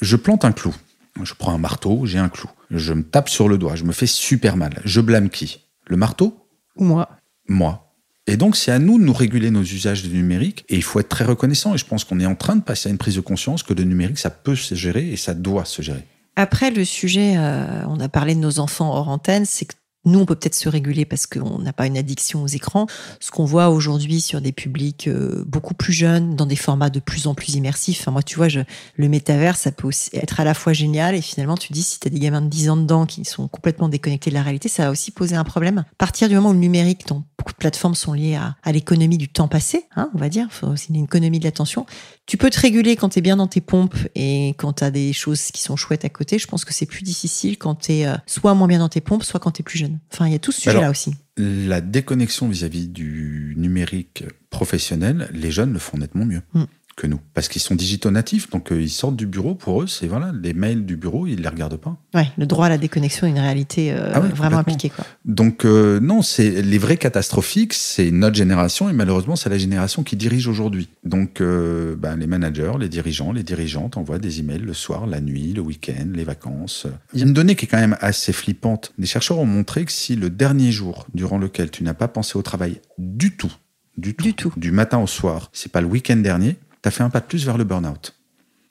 Je 0.00 0.16
plante 0.16 0.44
un 0.44 0.52
clou. 0.52 0.74
Je 1.22 1.34
prends 1.34 1.52
un 1.52 1.58
marteau, 1.58 2.06
j'ai 2.06 2.18
un 2.18 2.28
clou. 2.28 2.48
Je 2.70 2.92
me 2.92 3.02
tape 3.02 3.28
sur 3.28 3.48
le 3.48 3.58
doigt, 3.58 3.74
je 3.74 3.84
me 3.84 3.92
fais 3.92 4.06
super 4.06 4.56
mal. 4.56 4.80
Je 4.84 5.00
blâme 5.00 5.28
qui? 5.28 5.66
Le 5.86 5.96
marteau? 5.96 6.46
Ou 6.76 6.84
moi 6.84 7.08
Moi. 7.48 7.89
Et 8.30 8.36
donc, 8.36 8.54
c'est 8.54 8.70
à 8.70 8.78
nous 8.78 8.96
de 8.96 9.02
nous 9.02 9.12
réguler 9.12 9.50
nos 9.50 9.62
usages 9.62 10.04
du 10.04 10.16
numérique. 10.16 10.64
Et 10.68 10.76
il 10.76 10.84
faut 10.84 11.00
être 11.00 11.08
très 11.08 11.24
reconnaissant. 11.24 11.74
Et 11.74 11.78
je 11.78 11.84
pense 11.84 12.04
qu'on 12.04 12.20
est 12.20 12.26
en 12.26 12.36
train 12.36 12.54
de 12.54 12.62
passer 12.62 12.88
à 12.88 12.92
une 12.92 12.98
prise 12.98 13.16
de 13.16 13.20
conscience 13.20 13.64
que 13.64 13.74
le 13.74 13.82
numérique, 13.82 14.20
ça 14.20 14.30
peut 14.30 14.54
se 14.54 14.76
gérer 14.76 15.10
et 15.10 15.16
ça 15.16 15.34
doit 15.34 15.64
se 15.64 15.82
gérer. 15.82 16.06
Après, 16.36 16.70
le 16.70 16.84
sujet, 16.84 17.34
euh, 17.36 17.82
on 17.88 17.98
a 17.98 18.08
parlé 18.08 18.36
de 18.36 18.40
nos 18.40 18.60
enfants 18.60 18.94
hors 18.94 19.08
antenne, 19.08 19.44
c'est 19.46 19.64
que 19.64 19.74
nous, 20.06 20.18
on 20.18 20.24
peut 20.24 20.34
peut-être 20.34 20.54
se 20.54 20.68
réguler 20.68 21.04
parce 21.04 21.26
qu'on 21.26 21.58
n'a 21.58 21.74
pas 21.74 21.86
une 21.86 21.98
addiction 21.98 22.42
aux 22.42 22.46
écrans. 22.46 22.86
Ce 23.20 23.30
qu'on 23.30 23.44
voit 23.44 23.68
aujourd'hui 23.68 24.20
sur 24.20 24.40
des 24.40 24.52
publics 24.52 25.08
euh, 25.08 25.44
beaucoup 25.46 25.74
plus 25.74 25.92
jeunes, 25.92 26.36
dans 26.36 26.46
des 26.46 26.56
formats 26.56 26.88
de 26.88 27.00
plus 27.00 27.26
en 27.26 27.34
plus 27.34 27.54
immersifs. 27.54 28.00
Enfin, 28.00 28.10
moi, 28.10 28.22
tu 28.22 28.36
vois, 28.36 28.48
je, 28.48 28.60
le 28.96 29.08
métavers, 29.08 29.56
ça 29.56 29.72
peut 29.72 29.90
être 30.14 30.40
à 30.40 30.44
la 30.44 30.54
fois 30.54 30.72
génial 30.72 31.14
et 31.14 31.20
finalement, 31.20 31.56
tu 31.56 31.72
dis, 31.72 31.82
si 31.82 32.00
tu 32.00 32.08
as 32.08 32.10
des 32.10 32.18
gamins 32.18 32.40
de 32.40 32.48
10 32.48 32.70
ans 32.70 32.76
dedans 32.78 33.04
qui 33.04 33.24
sont 33.26 33.46
complètement 33.48 33.88
déconnectés 33.88 34.30
de 34.30 34.34
la 34.34 34.42
réalité, 34.42 34.68
ça 34.68 34.84
va 34.84 34.90
aussi 34.90 35.10
poser 35.10 35.36
un 35.36 35.44
problème. 35.44 35.78
À 35.78 35.96
partir 35.98 36.28
du 36.28 36.34
moment 36.34 36.50
où 36.50 36.54
le 36.54 36.58
numérique, 36.58 37.06
dont 37.06 37.24
beaucoup 37.38 37.52
de 37.52 37.58
plateformes 37.58 37.94
sont 37.94 38.14
liées 38.14 38.36
à, 38.36 38.72
l'économie 38.72 39.18
du 39.18 39.28
temps 39.28 39.48
passé, 39.48 39.86
hein, 39.96 40.10
on 40.14 40.18
va 40.18 40.28
dire, 40.28 40.48
aussi 40.62 40.88
une 40.90 41.04
économie 41.04 41.38
de 41.38 41.44
l'attention. 41.44 41.84
Tu 42.30 42.36
peux 42.36 42.48
te 42.48 42.60
réguler 42.60 42.94
quand 42.94 43.08
tu 43.08 43.18
es 43.18 43.22
bien 43.22 43.36
dans 43.36 43.48
tes 43.48 43.60
pompes 43.60 43.96
et 44.14 44.50
quand 44.56 44.74
tu 44.74 44.84
as 44.84 44.92
des 44.92 45.12
choses 45.12 45.50
qui 45.50 45.60
sont 45.60 45.74
chouettes 45.74 46.04
à 46.04 46.08
côté. 46.08 46.38
Je 46.38 46.46
pense 46.46 46.64
que 46.64 46.72
c'est 46.72 46.86
plus 46.86 47.02
difficile 47.02 47.58
quand 47.58 47.74
tu 47.74 47.92
es 47.94 48.06
euh, 48.06 48.14
soit 48.24 48.54
moins 48.54 48.68
bien 48.68 48.78
dans 48.78 48.88
tes 48.88 49.00
pompes, 49.00 49.24
soit 49.24 49.40
quand 49.40 49.50
tu 49.50 49.62
es 49.62 49.64
plus 49.64 49.80
jeune. 49.80 49.98
Enfin, 50.12 50.28
il 50.28 50.32
y 50.32 50.36
a 50.36 50.38
tout 50.38 50.52
ce 50.52 50.60
sujet-là 50.60 50.90
aussi. 50.90 51.12
La 51.36 51.80
déconnexion 51.80 52.48
vis-à-vis 52.48 52.86
du 52.86 53.54
numérique 53.56 54.22
professionnel, 54.48 55.28
les 55.32 55.50
jeunes 55.50 55.72
le 55.72 55.80
font 55.80 55.98
nettement 55.98 56.24
mieux. 56.24 56.42
Mm 56.54 56.66
que 57.00 57.06
nous. 57.06 57.20
Parce 57.32 57.48
qu'ils 57.48 57.62
sont 57.62 57.74
digitaux 57.74 58.10
natifs, 58.10 58.50
donc 58.50 58.72
euh, 58.72 58.80
ils 58.80 58.90
sortent 58.90 59.16
du 59.16 59.26
bureau, 59.26 59.54
pour 59.54 59.82
eux, 59.82 59.86
c'est 59.86 60.06
voilà, 60.06 60.32
les 60.42 60.52
mails 60.52 60.84
du 60.84 60.96
bureau, 60.96 61.26
ils 61.26 61.36
ne 61.36 61.42
les 61.42 61.48
regardent 61.48 61.78
pas. 61.78 61.96
Ouais, 62.14 62.28
le 62.36 62.44
droit 62.44 62.66
à 62.66 62.68
la 62.68 62.76
déconnexion 62.76 63.26
est 63.26 63.30
une 63.30 63.38
réalité 63.38 63.92
euh, 63.92 64.12
ah 64.12 64.20
vraiment 64.20 64.58
appliquée. 64.58 64.90
Quoi. 64.90 65.06
Donc 65.24 65.64
euh, 65.64 65.98
non, 65.98 66.20
c'est 66.20 66.62
les 66.62 66.78
vrais 66.78 66.98
catastrophiques, 66.98 67.72
c'est 67.72 68.10
notre 68.10 68.36
génération, 68.36 68.90
et 68.90 68.92
malheureusement, 68.92 69.34
c'est 69.34 69.48
la 69.48 69.56
génération 69.56 70.02
qui 70.02 70.16
dirige 70.16 70.46
aujourd'hui. 70.46 70.88
Donc 71.04 71.40
ben, 71.40 72.16
les 72.16 72.26
managers, 72.26 72.72
les 72.78 72.88
dirigeants, 72.88 73.32
les 73.32 73.42
dirigeantes 73.42 73.96
envoient 73.96 74.18
des 74.18 74.40
emails 74.40 74.58
le 74.58 74.74
soir, 74.74 75.06
la 75.06 75.20
nuit, 75.20 75.54
le 75.54 75.62
week-end, 75.62 76.08
les 76.12 76.24
vacances. 76.24 76.86
Il 77.14 77.20
y 77.20 77.22
a 77.22 77.26
une 77.26 77.32
donnée 77.32 77.54
qui 77.54 77.64
est 77.64 77.68
quand 77.68 77.78
même 77.78 77.96
assez 78.00 78.32
flippante. 78.32 78.92
Les 78.98 79.06
chercheurs 79.06 79.38
ont 79.38 79.46
montré 79.46 79.84
que 79.84 79.92
si 79.92 80.16
le 80.16 80.28
dernier 80.28 80.70
jour 80.70 81.06
durant 81.14 81.38
lequel 81.38 81.70
tu 81.70 81.82
n'as 81.82 81.94
pas 81.94 82.08
pensé 82.08 82.36
au 82.36 82.42
travail 82.42 82.80
du 82.98 83.36
tout, 83.36 83.52
du 83.96 84.14
tout, 84.14 84.24
du, 84.24 84.34
tout. 84.34 84.52
du 84.56 84.70
matin 84.70 84.98
au 84.98 85.06
soir, 85.06 85.48
c'est 85.52 85.72
pas 85.72 85.80
le 85.80 85.86
week-end 85.86 86.16
dernier, 86.16 86.56
tu 86.82 86.88
as 86.88 86.90
fait 86.90 87.02
un 87.02 87.10
pas 87.10 87.20
de 87.20 87.26
plus 87.26 87.44
vers 87.44 87.58
le 87.58 87.64
burn-out. 87.64 88.14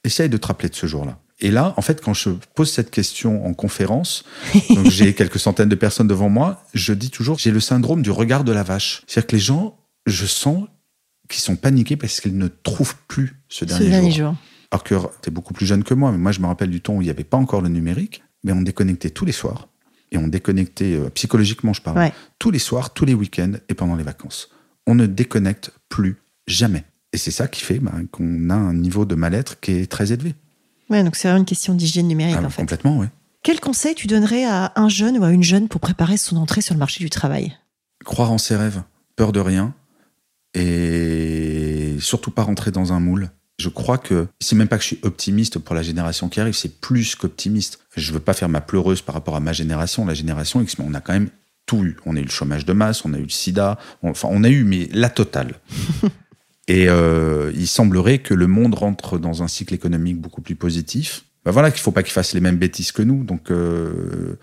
Essaye 0.03 0.29
de 0.29 0.37
te 0.37 0.47
rappeler 0.47 0.69
de 0.69 0.75
ce 0.75 0.87
jour-là. 0.87 1.19
Et 1.41 1.51
là, 1.51 1.73
en 1.77 1.81
fait, 1.81 2.01
quand 2.01 2.13
je 2.13 2.31
pose 2.53 2.71
cette 2.71 2.91
question 2.91 3.45
en 3.45 3.53
conférence, 3.53 4.25
donc 4.69 4.89
j'ai 4.89 5.13
quelques 5.13 5.39
centaines 5.39 5.69
de 5.69 5.75
personnes 5.75 6.07
devant 6.07 6.29
moi, 6.29 6.63
je 6.73 6.93
dis 6.93 7.09
toujours, 7.09 7.39
j'ai 7.39 7.51
le 7.51 7.59
syndrome 7.59 8.01
du 8.01 8.11
regard 8.11 8.43
de 8.43 8.51
la 8.51 8.63
vache. 8.63 9.03
C'est-à-dire 9.07 9.27
que 9.27 9.35
les 9.35 9.41
gens, 9.41 9.77
je 10.05 10.25
sens 10.25 10.65
qu'ils 11.29 11.41
sont 11.41 11.55
paniqués 11.55 11.95
parce 11.95 12.19
qu'ils 12.19 12.37
ne 12.37 12.47
trouvent 12.47 12.95
plus 13.07 13.39
ce 13.47 13.63
dernier, 13.63 14.11
jour. 14.11 14.35
Alors 14.71 14.83
que 14.83 14.95
tu 15.21 15.29
es 15.29 15.31
beaucoup 15.31 15.53
plus 15.53 15.65
jeune 15.65 15.83
que 15.83 15.93
moi, 15.93 16.11
mais 16.11 16.17
moi 16.17 16.31
je 16.31 16.41
me 16.41 16.47
rappelle 16.47 16.69
du 16.69 16.81
temps 16.81 16.95
où 16.95 17.01
il 17.01 17.05
n'y 17.05 17.11
avait 17.11 17.23
pas 17.23 17.37
encore 17.37 17.61
le 17.61 17.69
numérique, 17.69 18.23
mais 18.43 18.51
on 18.51 18.61
déconnectait 18.61 19.11
tous 19.11 19.25
les 19.25 19.31
soirs. 19.31 19.69
Et 20.11 20.17
on 20.17 20.27
déconnectait, 20.27 20.95
euh, 20.95 21.09
psychologiquement 21.11 21.71
je 21.73 21.83
parle, 21.83 22.11
tous 22.39 22.49
les 22.49 22.59
soirs, 22.59 22.93
tous 22.93 23.05
les 23.05 23.13
week-ends 23.13 23.53
et 23.69 23.75
pendant 23.75 23.95
les 23.95 24.03
vacances. 24.03 24.49
On 24.87 24.95
ne 24.95 25.05
déconnecte 25.05 25.71
plus 25.87 26.17
jamais. 26.47 26.83
Et 27.13 27.17
c'est 27.17 27.31
ça 27.31 27.47
qui 27.47 27.61
fait 27.61 27.79
bah, 27.79 27.93
qu'on 28.11 28.49
a 28.49 28.55
un 28.55 28.73
niveau 28.73 29.05
de 29.05 29.15
mal-être 29.15 29.59
qui 29.59 29.71
est 29.71 29.91
très 29.91 30.11
élevé. 30.11 30.35
Ouais, 30.89 31.03
donc 31.03 31.15
c'est 31.15 31.27
vraiment 31.27 31.39
une 31.39 31.45
question 31.45 31.73
d'hygiène 31.73 32.07
numérique 32.07 32.35
ah, 32.39 32.45
en 32.45 32.49
fait. 32.49 32.61
Complètement, 32.61 32.99
oui. 32.99 33.07
Quel 33.43 33.59
conseil 33.59 33.95
tu 33.95 34.07
donnerais 34.07 34.45
à 34.45 34.73
un 34.75 34.89
jeune 34.89 35.17
ou 35.17 35.23
à 35.23 35.31
une 35.31 35.43
jeune 35.43 35.67
pour 35.69 35.79
préparer 35.79 36.17
son 36.17 36.35
entrée 36.37 36.61
sur 36.61 36.73
le 36.73 36.79
marché 36.79 37.03
du 37.03 37.09
travail? 37.09 37.55
Croire 38.03 38.31
en 38.31 38.37
ses 38.37 38.55
rêves, 38.55 38.81
peur 39.15 39.31
de 39.31 39.39
rien, 39.39 39.73
et 40.53 41.95
surtout 41.99 42.31
pas 42.31 42.43
rentrer 42.43 42.71
dans 42.71 42.91
un 42.91 42.99
moule. 42.99 43.29
Je 43.57 43.69
crois 43.69 43.97
que 43.97 44.27
c'est 44.39 44.55
même 44.55 44.67
pas 44.67 44.77
que 44.77 44.83
je 44.83 44.87
suis 44.87 44.99
optimiste 45.03 45.59
pour 45.59 45.75
la 45.75 45.83
génération 45.83 46.29
qui 46.29 46.39
arrive, 46.39 46.53
c'est 46.53 46.79
plus 46.79 47.15
qu'optimiste. 47.15 47.79
Je 47.95 48.13
veux 48.13 48.19
pas 48.19 48.33
faire 48.33 48.49
ma 48.49 48.61
pleureuse 48.61 49.01
par 49.01 49.15
rapport 49.15 49.35
à 49.35 49.41
ma 49.41 49.53
génération, 49.53 50.05
la 50.05 50.13
génération 50.13 50.61
X, 50.61 50.77
mais 50.77 50.85
on 50.87 50.93
a 50.93 51.01
quand 51.01 51.13
même 51.13 51.29
tout 51.65 51.83
eu. 51.83 51.97
On 52.05 52.15
a 52.15 52.19
eu 52.19 52.23
le 52.23 52.29
chômage 52.29 52.65
de 52.65 52.73
masse, 52.73 53.05
on 53.05 53.13
a 53.13 53.17
eu 53.17 53.23
le 53.23 53.29
sida, 53.29 53.77
enfin 54.01 54.29
on 54.31 54.43
a 54.43 54.49
eu 54.49 54.63
mais 54.63 54.89
la 54.91 55.09
totale. 55.09 55.55
Et 56.69 56.87
euh, 56.87 57.51
il 57.55 57.67
semblerait 57.67 58.19
que 58.19 58.35
le 58.35 58.45
monde 58.45 58.75
rentre 58.75 59.17
dans 59.17 59.41
un 59.41 59.47
cycle 59.47 59.73
économique 59.73 60.21
beaucoup 60.21 60.41
plus 60.41 60.55
positif. 60.55 61.25
Ben 61.43 61.51
voilà 61.51 61.71
qu'il 61.71 61.79
ne 61.79 61.83
faut 61.83 61.91
pas 61.91 62.03
qu'ils 62.03 62.13
fassent 62.13 62.33
les 62.33 62.41
mêmes 62.41 62.57
bêtises 62.57 62.91
que 62.91 63.01
nous. 63.01 63.23
Donc 63.23 63.49
euh, 63.49 64.35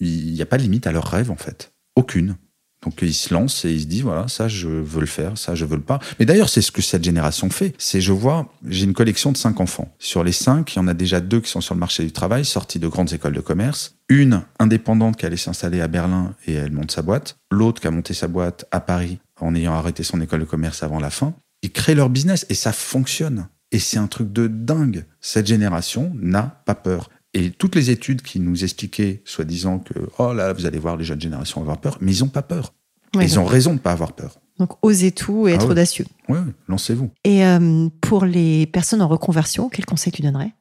il 0.00 0.32
n'y 0.32 0.42
a 0.42 0.46
pas 0.46 0.58
de 0.58 0.62
limite 0.62 0.88
à 0.88 0.92
leurs 0.92 1.06
rêves 1.06 1.30
en 1.30 1.36
fait. 1.36 1.72
Aucune. 1.94 2.34
Donc 2.82 3.02
ils 3.02 3.14
se 3.14 3.32
lancent 3.32 3.64
et 3.64 3.72
ils 3.72 3.82
se 3.82 3.86
disent 3.86 4.02
voilà 4.02 4.26
ça 4.26 4.48
je 4.48 4.66
veux 4.66 5.00
le 5.00 5.06
faire, 5.06 5.38
ça 5.38 5.54
je 5.54 5.64
veux 5.64 5.76
le 5.76 5.82
pas. 5.82 6.00
Mais 6.18 6.26
d'ailleurs 6.26 6.48
c'est 6.48 6.62
ce 6.62 6.72
que 6.72 6.82
cette 6.82 7.04
génération 7.04 7.48
fait. 7.48 7.76
C'est 7.78 8.00
je 8.00 8.10
vois 8.10 8.52
j'ai 8.66 8.84
une 8.84 8.92
collection 8.92 9.30
de 9.30 9.36
cinq 9.36 9.60
enfants. 9.60 9.94
Sur 10.00 10.24
les 10.24 10.32
cinq, 10.32 10.74
il 10.74 10.78
y 10.78 10.80
en 10.80 10.88
a 10.88 10.94
déjà 10.94 11.20
deux 11.20 11.40
qui 11.40 11.48
sont 11.50 11.60
sur 11.60 11.74
le 11.74 11.80
marché 11.80 12.02
du 12.02 12.10
travail, 12.10 12.44
sortis 12.44 12.80
de 12.80 12.88
grandes 12.88 13.12
écoles 13.12 13.34
de 13.34 13.40
commerce. 13.40 13.94
Une 14.08 14.42
indépendante 14.58 15.16
qui 15.16 15.26
allait 15.26 15.36
s'installer 15.36 15.80
à 15.80 15.86
Berlin 15.86 16.34
et 16.48 16.54
elle 16.54 16.72
monte 16.72 16.90
sa 16.90 17.02
boîte. 17.02 17.36
L'autre 17.52 17.80
qui 17.80 17.86
a 17.86 17.92
monté 17.92 18.14
sa 18.14 18.26
boîte 18.26 18.64
à 18.72 18.80
Paris 18.80 19.20
en 19.40 19.54
ayant 19.54 19.74
arrêté 19.74 20.02
son 20.02 20.20
école 20.20 20.40
de 20.40 20.44
commerce 20.44 20.82
avant 20.82 20.98
la 20.98 21.10
fin 21.10 21.36
ils 21.62 21.72
créent 21.72 21.94
leur 21.94 22.10
business 22.10 22.46
et 22.48 22.54
ça 22.54 22.72
fonctionne. 22.72 23.48
Et 23.72 23.78
c'est 23.78 23.98
un 23.98 24.06
truc 24.06 24.32
de 24.32 24.46
dingue. 24.46 25.04
Cette 25.20 25.46
génération 25.46 26.12
n'a 26.14 26.62
pas 26.64 26.74
peur. 26.74 27.10
Et 27.34 27.50
toutes 27.50 27.74
les 27.74 27.90
études 27.90 28.22
qui 28.22 28.40
nous 28.40 28.64
expliquaient, 28.64 29.20
soi-disant 29.26 29.78
que, 29.80 29.94
oh 30.18 30.32
là, 30.32 30.52
vous 30.54 30.64
allez 30.66 30.78
voir, 30.78 30.96
les 30.96 31.04
jeunes 31.04 31.20
générations 31.20 31.60
vont 31.60 31.64
avoir 31.66 31.80
peur, 31.80 31.98
mais 32.00 32.14
ils 32.14 32.20
n'ont 32.20 32.28
pas 32.30 32.42
peur. 32.42 32.72
Ouais, 33.14 33.26
ils 33.26 33.34
donc- 33.34 33.44
ont 33.44 33.46
raison 33.46 33.70
de 33.70 33.74
ne 33.76 33.80
pas 33.80 33.92
avoir 33.92 34.12
peur. 34.14 34.38
Donc, 34.58 34.70
osez 34.82 35.12
tout 35.12 35.46
et 35.46 35.52
Ah 35.52 35.54
être 35.56 35.66
ouais. 35.66 35.70
audacieux. 35.72 36.06
Ouais, 36.28 36.38
lancez-vous. 36.66 37.10
Et 37.24 37.44
euh, 37.44 37.88
pour 38.00 38.24
les 38.24 38.66
personnes 38.66 39.02
en 39.02 39.08
reconversion, 39.08 39.68
quel 39.68 39.84
conseil 39.84 40.12
tu 40.12 40.22
donnerais? 40.22 40.52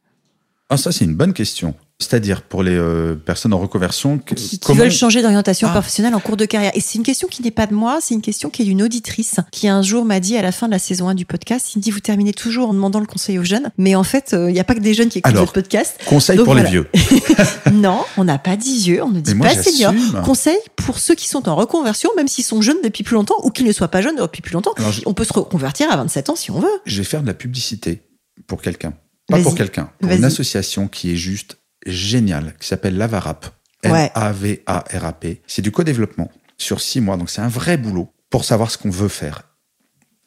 Ah, 0.70 0.76
ça, 0.78 0.92
c'est 0.92 1.06
une 1.06 1.16
bonne 1.16 1.32
question. 1.34 1.76
C'est-à-dire, 2.00 2.44
pour 2.44 2.62
les 2.62 2.76
euh, 2.76 3.16
personnes 3.16 3.54
en 3.54 3.58
reconversion, 3.58 4.20
qui, 4.20 4.36
qui 4.36 4.60
comment- 4.60 4.82
veulent 4.82 4.92
changer 4.92 5.22
d'orientation 5.24 5.68
Ah. 5.68 5.72
professionnelle 5.72 6.14
en 6.14 6.20
cours 6.20 6.38
de 6.38 6.46
carrière. 6.46 6.72
Et 6.76 6.80
c'est 6.82 6.96
une 7.00 7.04
question 7.04 7.28
qui 7.28 7.42
n'est 7.42 7.50
pas 7.52 7.66
de 7.66 7.74
moi, 7.74 7.98
c'est 8.02 8.14
une 8.14 8.22
question 8.22 8.50
qui 8.52 8.62
est 8.62 8.66
d'une 8.66 8.84
auditrice 8.84 9.38
qui 9.52 9.68
un 9.68 9.82
jour 9.82 10.06
m'a 10.06 10.20
dit 10.20 10.38
à 10.38 10.44
la 10.44 10.52
fin 10.52 10.68
de 10.68 10.74
la 10.74 10.78
saison 10.80 11.08
1 11.08 11.16
du 11.16 11.26
podcast, 11.26 11.74
il 11.74 11.80
me 11.80 11.84
dit 11.84 11.90
vous 11.90 12.02
terminez 12.02 12.34
toujours 12.34 12.70
en 12.70 12.74
demandant 12.76 13.00
le 13.00 13.08
conseil 13.08 13.40
aux 13.40 13.44
jeunes, 13.44 13.72
mais 13.80 13.96
en 13.96 14.04
fait 14.04 14.34
euh, 14.34 14.50
il 14.52 14.54
n'y 14.54 14.60
a 14.60 14.64
pas 14.64 14.76
que 14.76 14.80
des 14.82 14.94
jeunes 14.94 15.10
qui 15.10 15.18
écoutent 15.20 15.32
Alors, 15.32 15.44
votre 15.44 15.54
podcast. 15.54 15.98
Conseil 16.06 16.36
Donc 16.38 16.46
pour 16.46 16.54
voilà. 16.54 16.70
les 16.70 16.72
vieux. 16.76 16.88
non, 17.72 18.02
on 18.18 18.26
n'a 18.26 18.38
pas 18.38 18.58
dit 18.58 18.78
vieux, 18.78 19.02
on 19.04 19.10
ne 19.10 19.20
dit 19.22 19.34
moi, 19.34 19.48
pas 19.48 19.56
senior. 19.64 19.94
Conseil 20.24 20.58
pour 20.76 21.00
ceux 21.00 21.16
qui 21.16 21.28
sont 21.28 21.50
en 21.50 21.56
reconversion, 21.56 22.12
même 22.16 22.28
s'ils 22.28 22.44
sont 22.44 22.62
jeunes 22.62 22.78
depuis 22.84 23.04
plus 23.04 23.16
longtemps 23.16 23.38
ou 23.44 23.50
qu'ils 23.50 23.66
ne 23.66 23.72
soient 23.72 23.88
pas 23.88 24.02
jeunes 24.02 24.18
depuis 24.18 24.42
plus 24.44 24.54
longtemps. 24.54 24.74
Alors, 24.78 24.92
je- 24.92 25.02
On 25.08 25.14
peut 25.16 25.24
se 25.24 25.34
reconvertir 25.34 25.90
à 25.92 25.96
27 25.98 26.30
ans 26.30 26.36
si 26.36 26.52
on 26.52 26.60
veut. 26.60 26.68
je 26.86 26.98
vais 26.98 27.04
faire 27.06 27.22
de 27.24 27.28
la 27.28 27.34
publicité 27.34 28.04
pour 28.46 28.62
quelqu'un. 28.62 28.94
Pas 29.28 29.42
pour 29.42 29.56
quelqu'un, 29.56 29.90
pour 30.00 30.12
une 30.12 30.24
association 30.24 30.88
qui 30.88 31.12
est 31.12 31.16
juste 31.16 31.58
géniale, 31.86 32.56
qui 32.60 32.68
s'appelle 32.68 32.98
Lavarap. 32.98 33.48
Ouais. 33.84 34.12
L-A-V-A-R-A-P. 34.16 35.42
C'est 35.48 35.62
du 35.62 35.72
co-développement 35.72 36.32
sur 36.58 36.82
six 36.82 37.02
mois, 37.02 37.18
donc 37.18 37.30
c'est 37.30 37.42
un 37.42 37.48
vrai 37.48 37.78
boulot 37.78 38.12
pour 38.30 38.46
savoir 38.46 38.72
ce 38.72 38.78
qu'on 38.78 38.90
veut 38.90 39.08
faire. 39.08 39.44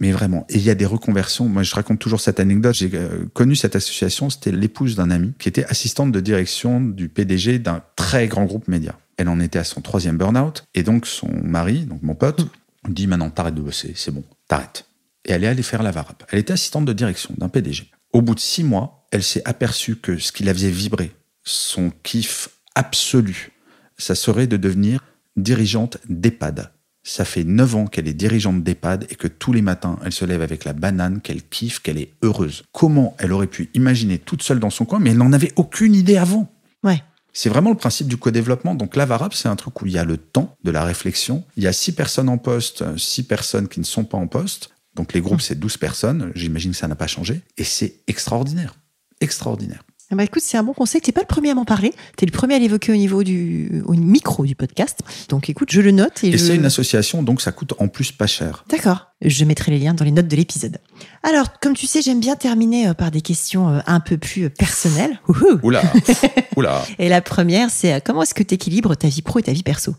Mais 0.00 0.12
vraiment, 0.12 0.46
et 0.48 0.56
il 0.56 0.62
y 0.62 0.70
a 0.70 0.74
des 0.74 0.86
reconversions. 0.86 1.46
Moi, 1.46 1.62
je 1.62 1.74
raconte 1.74 1.98
toujours 1.98 2.22
cette 2.22 2.40
anecdote. 2.40 2.74
J'ai 2.74 2.90
euh, 2.94 3.26
connu 3.34 3.54
cette 3.54 3.76
association. 3.76 4.30
C'était 4.30 4.50
l'épouse 4.50 4.96
d'un 4.96 5.10
ami 5.10 5.34
qui 5.38 5.48
était 5.48 5.64
assistante 5.66 6.10
de 6.10 6.20
direction 6.20 6.80
du 6.80 7.10
PDG 7.10 7.58
d'un 7.58 7.82
très 7.96 8.26
grand 8.26 8.46
groupe 8.46 8.66
média. 8.66 8.98
Elle 9.18 9.28
en 9.28 9.40
était 9.40 9.58
à 9.58 9.64
son 9.64 9.82
troisième 9.82 10.16
burn-out. 10.16 10.64
Et 10.74 10.82
donc, 10.82 11.06
son 11.06 11.28
mari, 11.42 11.84
donc 11.84 12.02
mon 12.02 12.14
pote, 12.14 12.46
dit 12.88 13.06
maintenant, 13.06 13.28
t'arrêtes 13.28 13.54
de 13.54 13.60
bosser, 13.60 13.92
c'est 13.94 14.10
bon, 14.10 14.24
t'arrêtes. 14.48 14.86
Et 15.26 15.32
elle 15.32 15.44
est 15.44 15.48
allée 15.48 15.62
faire 15.62 15.82
la 15.82 15.90
varap. 15.90 16.24
Elle 16.30 16.38
était 16.38 16.54
assistante 16.54 16.86
de 16.86 16.94
direction 16.94 17.34
d'un 17.36 17.50
PDG. 17.50 17.90
Au 18.12 18.22
bout 18.22 18.34
de 18.34 18.40
six 18.40 18.64
mois, 18.64 19.06
elle 19.12 19.22
s'est 19.22 19.42
aperçue 19.44 19.96
que 19.96 20.18
ce 20.18 20.32
qui 20.32 20.42
la 20.42 20.54
faisait 20.54 20.70
vibrer, 20.70 21.12
son 21.44 21.92
kiff 22.02 22.48
absolu, 22.74 23.52
ça 23.98 24.14
serait 24.14 24.46
de 24.46 24.56
devenir 24.56 25.04
dirigeante 25.36 25.98
d'EHPAD. 26.08 26.72
Ça 27.02 27.24
fait 27.24 27.44
neuf 27.44 27.74
ans 27.74 27.86
qu'elle 27.86 28.08
est 28.08 28.14
dirigeante 28.14 28.62
d'EHPAD 28.62 29.06
et 29.08 29.14
que 29.14 29.28
tous 29.28 29.52
les 29.52 29.62
matins, 29.62 29.98
elle 30.04 30.12
se 30.12 30.24
lève 30.24 30.42
avec 30.42 30.64
la 30.64 30.72
banane, 30.72 31.20
qu'elle 31.20 31.42
kiffe, 31.42 31.78
qu'elle 31.78 31.98
est 31.98 32.12
heureuse. 32.22 32.64
Comment 32.72 33.16
elle 33.18 33.32
aurait 33.32 33.46
pu 33.46 33.70
imaginer 33.74 34.18
toute 34.18 34.42
seule 34.42 34.60
dans 34.60 34.70
son 34.70 34.84
coin, 34.84 34.98
mais 34.98 35.10
elle 35.10 35.16
n'en 35.18 35.32
avait 35.32 35.52
aucune 35.56 35.94
idée 35.94 36.18
avant? 36.18 36.52
Ouais. 36.82 37.02
c'est 37.32 37.48
vraiment 37.48 37.70
le 37.70 37.76
principe 37.76 38.08
du 38.08 38.16
co-développement. 38.16 38.74
Donc 38.74 38.96
l'Avarap, 38.96 39.34
c'est 39.34 39.48
un 39.48 39.56
truc 39.56 39.80
où 39.82 39.86
il 39.86 39.92
y 39.92 39.98
a 39.98 40.04
le 40.04 40.16
temps 40.16 40.56
de 40.64 40.70
la 40.70 40.84
réflexion. 40.84 41.44
Il 41.56 41.62
y 41.62 41.66
a 41.66 41.72
six 41.72 41.92
personnes 41.92 42.28
en 42.28 42.38
poste, 42.38 42.82
euh, 42.82 42.96
six 42.96 43.22
personnes 43.22 43.68
qui 43.68 43.80
ne 43.80 43.84
sont 43.84 44.04
pas 44.04 44.18
en 44.18 44.26
poste. 44.26 44.70
Donc 45.00 45.14
les 45.14 45.22
groupes, 45.22 45.40
c'est 45.40 45.58
12 45.58 45.78
personnes. 45.78 46.30
J'imagine 46.34 46.72
que 46.72 46.76
ça 46.76 46.86
n'a 46.86 46.94
pas 46.94 47.06
changé. 47.06 47.40
Et 47.56 47.64
c'est 47.64 48.00
extraordinaire. 48.06 48.74
Extraordinaire. 49.22 49.82
Eh 50.12 50.14
ben, 50.14 50.24
écoute, 50.24 50.42
c'est 50.44 50.58
un 50.58 50.62
bon 50.62 50.74
conseil. 50.74 51.00
T'es 51.00 51.10
pas 51.10 51.22
le 51.22 51.26
premier 51.26 51.52
à 51.52 51.54
m'en 51.54 51.64
parler. 51.64 51.94
T'es 52.18 52.26
le 52.26 52.32
premier 52.32 52.56
à 52.56 52.58
l'évoquer 52.58 52.92
au 52.92 52.96
niveau 52.96 53.22
du 53.24 53.82
au 53.86 53.94
micro 53.94 54.44
du 54.44 54.54
podcast. 54.54 54.98
Donc 55.30 55.48
écoute, 55.48 55.70
je 55.70 55.80
le 55.80 55.90
note 55.90 56.22
et, 56.22 56.28
Et 56.28 56.32
je... 56.32 56.36
c'est 56.36 56.54
une 56.54 56.66
association, 56.66 57.22
donc 57.22 57.40
ça 57.40 57.50
coûte 57.50 57.72
en 57.78 57.88
plus 57.88 58.12
pas 58.12 58.26
cher. 58.26 58.66
D'accord. 58.68 59.06
Je 59.22 59.42
mettrai 59.46 59.70
les 59.70 59.78
liens 59.78 59.94
dans 59.94 60.04
les 60.04 60.10
notes 60.10 60.28
de 60.28 60.36
l'épisode. 60.36 60.76
Alors, 61.22 61.58
comme 61.60 61.72
tu 61.72 61.86
sais, 61.86 62.02
j'aime 62.02 62.20
bien 62.20 62.36
terminer 62.36 62.88
euh, 62.88 62.92
par 62.92 63.10
des 63.10 63.22
questions 63.22 63.70
euh, 63.70 63.80
un 63.86 64.00
peu 64.00 64.18
plus 64.18 64.44
euh, 64.44 64.48
personnelles. 64.50 65.18
Ouhou. 65.28 65.60
Oula, 65.62 65.82
oula. 66.58 66.84
Et 66.98 67.08
la 67.08 67.22
première, 67.22 67.70
c'est 67.70 68.04
comment 68.04 68.22
est-ce 68.22 68.34
que 68.34 68.42
tu 68.42 68.54
équilibres 68.54 68.98
ta 68.98 69.08
vie 69.08 69.22
pro 69.22 69.38
et 69.38 69.44
ta 69.44 69.52
vie 69.52 69.62
perso? 69.62 69.94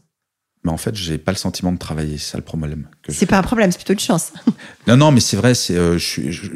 Mais 0.63 0.71
en 0.71 0.78
fait, 0.78 0.95
j'ai 0.95 1.17
pas 1.17 1.32
le 1.32 1.38
sentiment 1.38 1.71
de 1.71 1.78
travailler. 1.78 2.17
C'est 2.17 2.32
ça 2.32 2.38
le 2.38 2.43
problème. 2.43 2.88
C'est 3.10 3.26
pas 3.26 3.38
un 3.39 3.41
problème, 3.43 3.71
c'est 3.71 3.78
plutôt 3.78 3.93
une 3.93 4.00
chance. 4.00 4.32
Non, 4.88 4.97
non, 4.97 5.12
mais 5.12 5.19
c'est 5.19 5.38
vrai, 5.38 5.54
c'est, 5.56 5.76
euh, 5.76 5.97
je 5.97 6.06
suis, 6.06 6.32
je- 6.32 6.52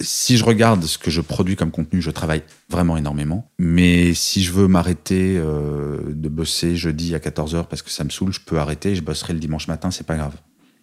si 0.00 0.36
je 0.36 0.44
regarde 0.44 0.84
ce 0.84 0.98
que 0.98 1.10
je 1.10 1.20
produis 1.20 1.56
comme 1.56 1.70
contenu, 1.70 2.02
je 2.02 2.10
travaille 2.10 2.42
vraiment 2.68 2.96
énormément. 2.96 3.50
Mais 3.58 4.12
si 4.14 4.42
je 4.42 4.52
veux 4.52 4.68
m'arrêter 4.68 5.36
euh, 5.38 5.98
de 6.08 6.28
bosser 6.28 6.76
jeudi 6.76 7.14
à 7.14 7.18
14h 7.18 7.66
parce 7.66 7.82
que 7.82 7.90
ça 7.90 8.04
me 8.04 8.10
saoule, 8.10 8.32
je 8.32 8.40
peux 8.40 8.58
arrêter, 8.58 8.94
je 8.94 9.00
bosserai 9.02 9.32
le 9.32 9.38
dimanche 9.38 9.68
matin, 9.68 9.90
c'est 9.90 10.06
pas 10.06 10.16
grave. 10.16 10.34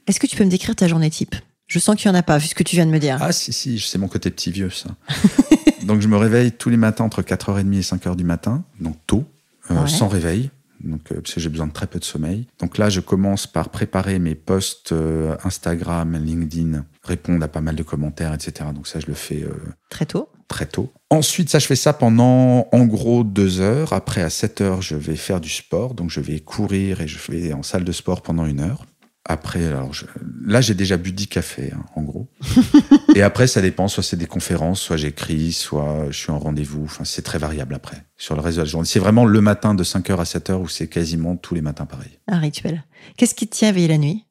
Est-ce 0.08 0.20
que 0.20 0.26
tu 0.28 0.36
peux 0.36 0.44
me 0.44 0.50
décrire 0.50 0.76
ta 0.76 0.88
journée 0.88 1.10
type? 1.10 1.36
Je 1.68 1.80
sens 1.80 1.96
qu'il 1.96 2.08
y 2.08 2.12
en 2.12 2.16
a 2.16 2.24
pas, 2.24 2.38
vu 2.38 2.48
ce 2.48 2.56
que 2.56 2.64
tu 2.64 2.76
viens 2.76 2.86
de 2.86 2.92
me 2.92 3.00
dire. 3.00 3.18
Ah 3.22 3.32
si, 3.32 3.54
si, 3.54 3.80
c'est 3.80 3.98
mon 3.98 4.08
côté 4.08 4.30
petit 4.32 4.52
vieux, 4.52 4.70
ça. 4.70 4.90
donc 5.84 6.02
je 6.02 6.08
me 6.08 6.18
réveille 6.18 6.52
tous 6.52 6.70
les 6.70 6.78
matins 6.78 7.04
entre 7.06 7.22
4h30 7.22 7.74
et 7.74 7.82
5h 7.82 8.16
du 8.16 8.24
matin, 8.24 8.64
donc 8.80 8.96
tôt, 9.08 9.26
euh, 9.72 9.82
Ouais. 9.84 9.88
sans 9.88 10.08
réveil. 10.08 10.50
Donc, 10.84 11.12
euh, 11.12 11.22
parce 11.22 11.34
que 11.34 11.40
j'ai 11.40 11.50
besoin 11.50 11.68
de 11.68 11.72
très 11.74 11.88
peu 11.88 12.00
de 12.00 12.04
sommeil. 12.04 12.48
Donc 12.60 12.78
là, 12.78 12.90
je 12.90 13.00
commence 13.00 13.48
par 13.48 13.70
préparer 13.70 14.20
mes 14.20 14.36
posts 14.36 14.92
euh, 14.92 15.36
Instagram, 15.44 16.18
LinkedIn, 16.18 16.86
répondre 17.04 17.44
à 17.44 17.48
pas 17.48 17.62
mal 17.62 17.76
de 17.76 17.84
commentaires, 17.84 18.34
etc. 18.34 18.70
Donc 18.74 18.88
ça, 18.88 19.00
je 19.00 19.08
le 19.08 19.14
fais 19.14 19.44
euh, 19.44 19.54
Très 19.90 20.06
tôt. 20.06 20.30
très 20.48 20.66
tôt. 20.66 20.92
Ensuite, 21.10 21.50
ça, 21.50 21.60
je 21.60 21.68
fais 21.68 21.76
ça 21.76 21.94
pendant 21.94 22.68
en 22.72 22.86
gros 22.86 23.24
deux 23.24 23.60
heures. 23.62 23.94
Après, 23.94 24.22
à 24.22 24.30
7 24.30 24.62
heures, 24.62 24.82
je 24.82 24.96
vais 24.96 25.16
faire 25.16 25.40
du 25.40 25.50
sport. 25.50 25.94
Donc, 25.94 26.10
je 26.10 26.20
vais 26.20 26.40
courir 26.40 27.02
et 27.02 27.08
je 27.08 27.20
vais 27.32 27.54
en 27.54 27.64
salle 27.64 27.84
de 27.84 27.92
sport 27.92 28.22
pendant 28.22 28.46
une 28.46 28.60
heure. 28.60 28.86
Après, 29.26 29.66
alors 29.68 29.94
je- 29.94 30.06
là, 30.46 30.60
j'ai 30.60 30.74
déjà 30.74 30.98
bu 30.98 31.14
10 31.14 31.28
cafés, 31.28 31.72
hein, 31.74 31.86
en 31.96 32.02
gros. 32.02 32.28
et 33.16 33.22
après, 33.22 33.48
ça 33.48 33.62
dépend. 33.62 33.88
Soit 33.88 34.04
c'est 34.04 34.18
des 34.18 34.26
conférences, 34.26 34.82
soit 34.82 34.98
j'écris, 34.98 35.54
soit 35.54 36.08
je 36.10 36.18
suis 36.18 36.32
en 36.32 36.40
rendez-vous. 36.40 36.84
Enfin, 36.84 37.06
c'est 37.06 37.22
très 37.22 37.38
variable 37.38 37.74
après, 37.74 38.04
sur 38.18 38.36
le 38.36 38.42
reste 38.42 38.58
de 38.58 38.64
la 38.64 38.68
journée. 38.68 38.86
C'est 38.88 39.00
vraiment 39.00 39.26
le 39.26 39.40
matin 39.40 39.76
de 39.76 39.84
5 39.84 40.10
heures 40.10 40.20
à 40.20 40.26
7 40.26 40.50
heures 40.50 40.62
où 40.62 40.68
c'est 40.68 40.88
quasiment 40.90 41.38
tous 41.38 41.56
les 41.56 41.62
matins 41.62 41.86
pareil. 41.86 42.20
Un 42.28 42.40
rituel. 42.40 42.84
Qu'est-ce 43.16 43.34
qui 43.36 43.48
te 43.48 43.56
tient 43.56 43.70
éveillé 43.70 43.88
la 43.88 43.98
nuit? 43.98 44.26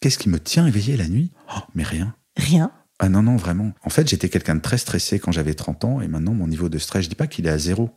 Qu'est-ce 0.00 0.18
qui 0.18 0.28
me 0.28 0.38
tient 0.38 0.66
éveillé 0.66 0.96
la 0.98 1.08
nuit? 1.08 1.30
Oh, 1.56 1.60
Mais 1.74 1.82
rien. 1.82 2.14
Rien? 2.36 2.72
Ah 2.98 3.08
non, 3.08 3.22
non, 3.22 3.36
vraiment. 3.36 3.72
En 3.84 3.88
fait, 3.90 4.06
j'étais 4.08 4.28
quelqu'un 4.28 4.54
de 4.56 4.60
très 4.60 4.76
stressé 4.76 5.18
quand 5.18 5.32
j'avais 5.32 5.54
30 5.54 5.84
ans 5.86 6.00
et 6.02 6.08
maintenant, 6.08 6.34
mon 6.34 6.46
niveau 6.46 6.68
de 6.68 6.76
stress, 6.78 7.04
je 7.04 7.08
dis 7.08 7.14
pas 7.14 7.26
qu'il 7.26 7.46
est 7.46 7.50
à 7.50 7.56
zéro. 7.58 7.88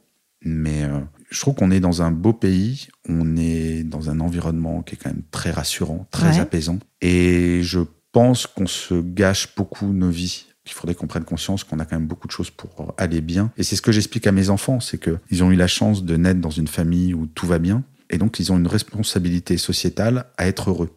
Mais 0.45 0.84
euh, 0.84 0.99
je 1.29 1.39
trouve 1.39 1.56
qu'on 1.56 1.71
est 1.71 1.79
dans 1.79 2.01
un 2.01 2.12
beau 2.12 2.34
pays, 2.34 2.88
on 3.08 3.38
est 3.38 3.84
dans 3.84 4.10
un 4.10 4.19
environnement 4.19 4.82
qui 4.82 4.95
est 4.95 4.97
quand 4.97 5.10
même 5.10 5.23
très 5.32 5.51
rassurant, 5.51 6.06
très 6.12 6.36
Ouais. 6.36 6.39
apaisant. 6.39 6.79
Et 7.01 7.62
je 7.63 7.79
pense 8.12 8.45
qu'on 8.47 8.67
se 8.67 8.95
gâche 9.01 9.56
beaucoup 9.56 9.88
nos 9.93 10.10
vies. 10.10 10.45
Il 10.65 10.71
faudrait 10.71 10.95
qu'on 10.95 11.08
prenne 11.08 11.23
conscience 11.25 11.63
qu'on 11.63 11.79
a 11.79 11.86
quand 11.86 11.97
même 11.97 12.08
beaucoup 12.08 12.27
de 12.27 12.32
choses 12.32 12.49
pour 12.49 12.93
aller 12.97 13.19
bien. 13.21 13.51
Et 13.58 13.63
c'est 13.63 13.75
ce 13.75 13.82
que 13.82 13.91
j'explique 13.91 14.27
à 14.27 14.32
mes 14.32 14.49
enfants, 14.49 14.79
c'est 14.79 14.97
qu'ils 14.97 15.43
ont 15.43 15.51
eu 15.51 15.56
la 15.56 15.67
chance 15.67 16.03
de 16.06 16.15
naître 16.15 16.39
dans 16.39 16.49
une 16.49 16.67
famille 16.67 17.13
où 17.13 17.25
tout 17.27 17.47
va 17.47 17.60
bien. 17.60 17.84
Et 18.10 18.17
donc, 18.17 18.39
ils 18.39 18.51
ont 18.51 18.58
une 18.58 18.67
responsabilité 18.67 19.58
sociétale 19.58 20.25
à 20.38 20.47
être 20.47 20.69
heureux. 20.69 20.89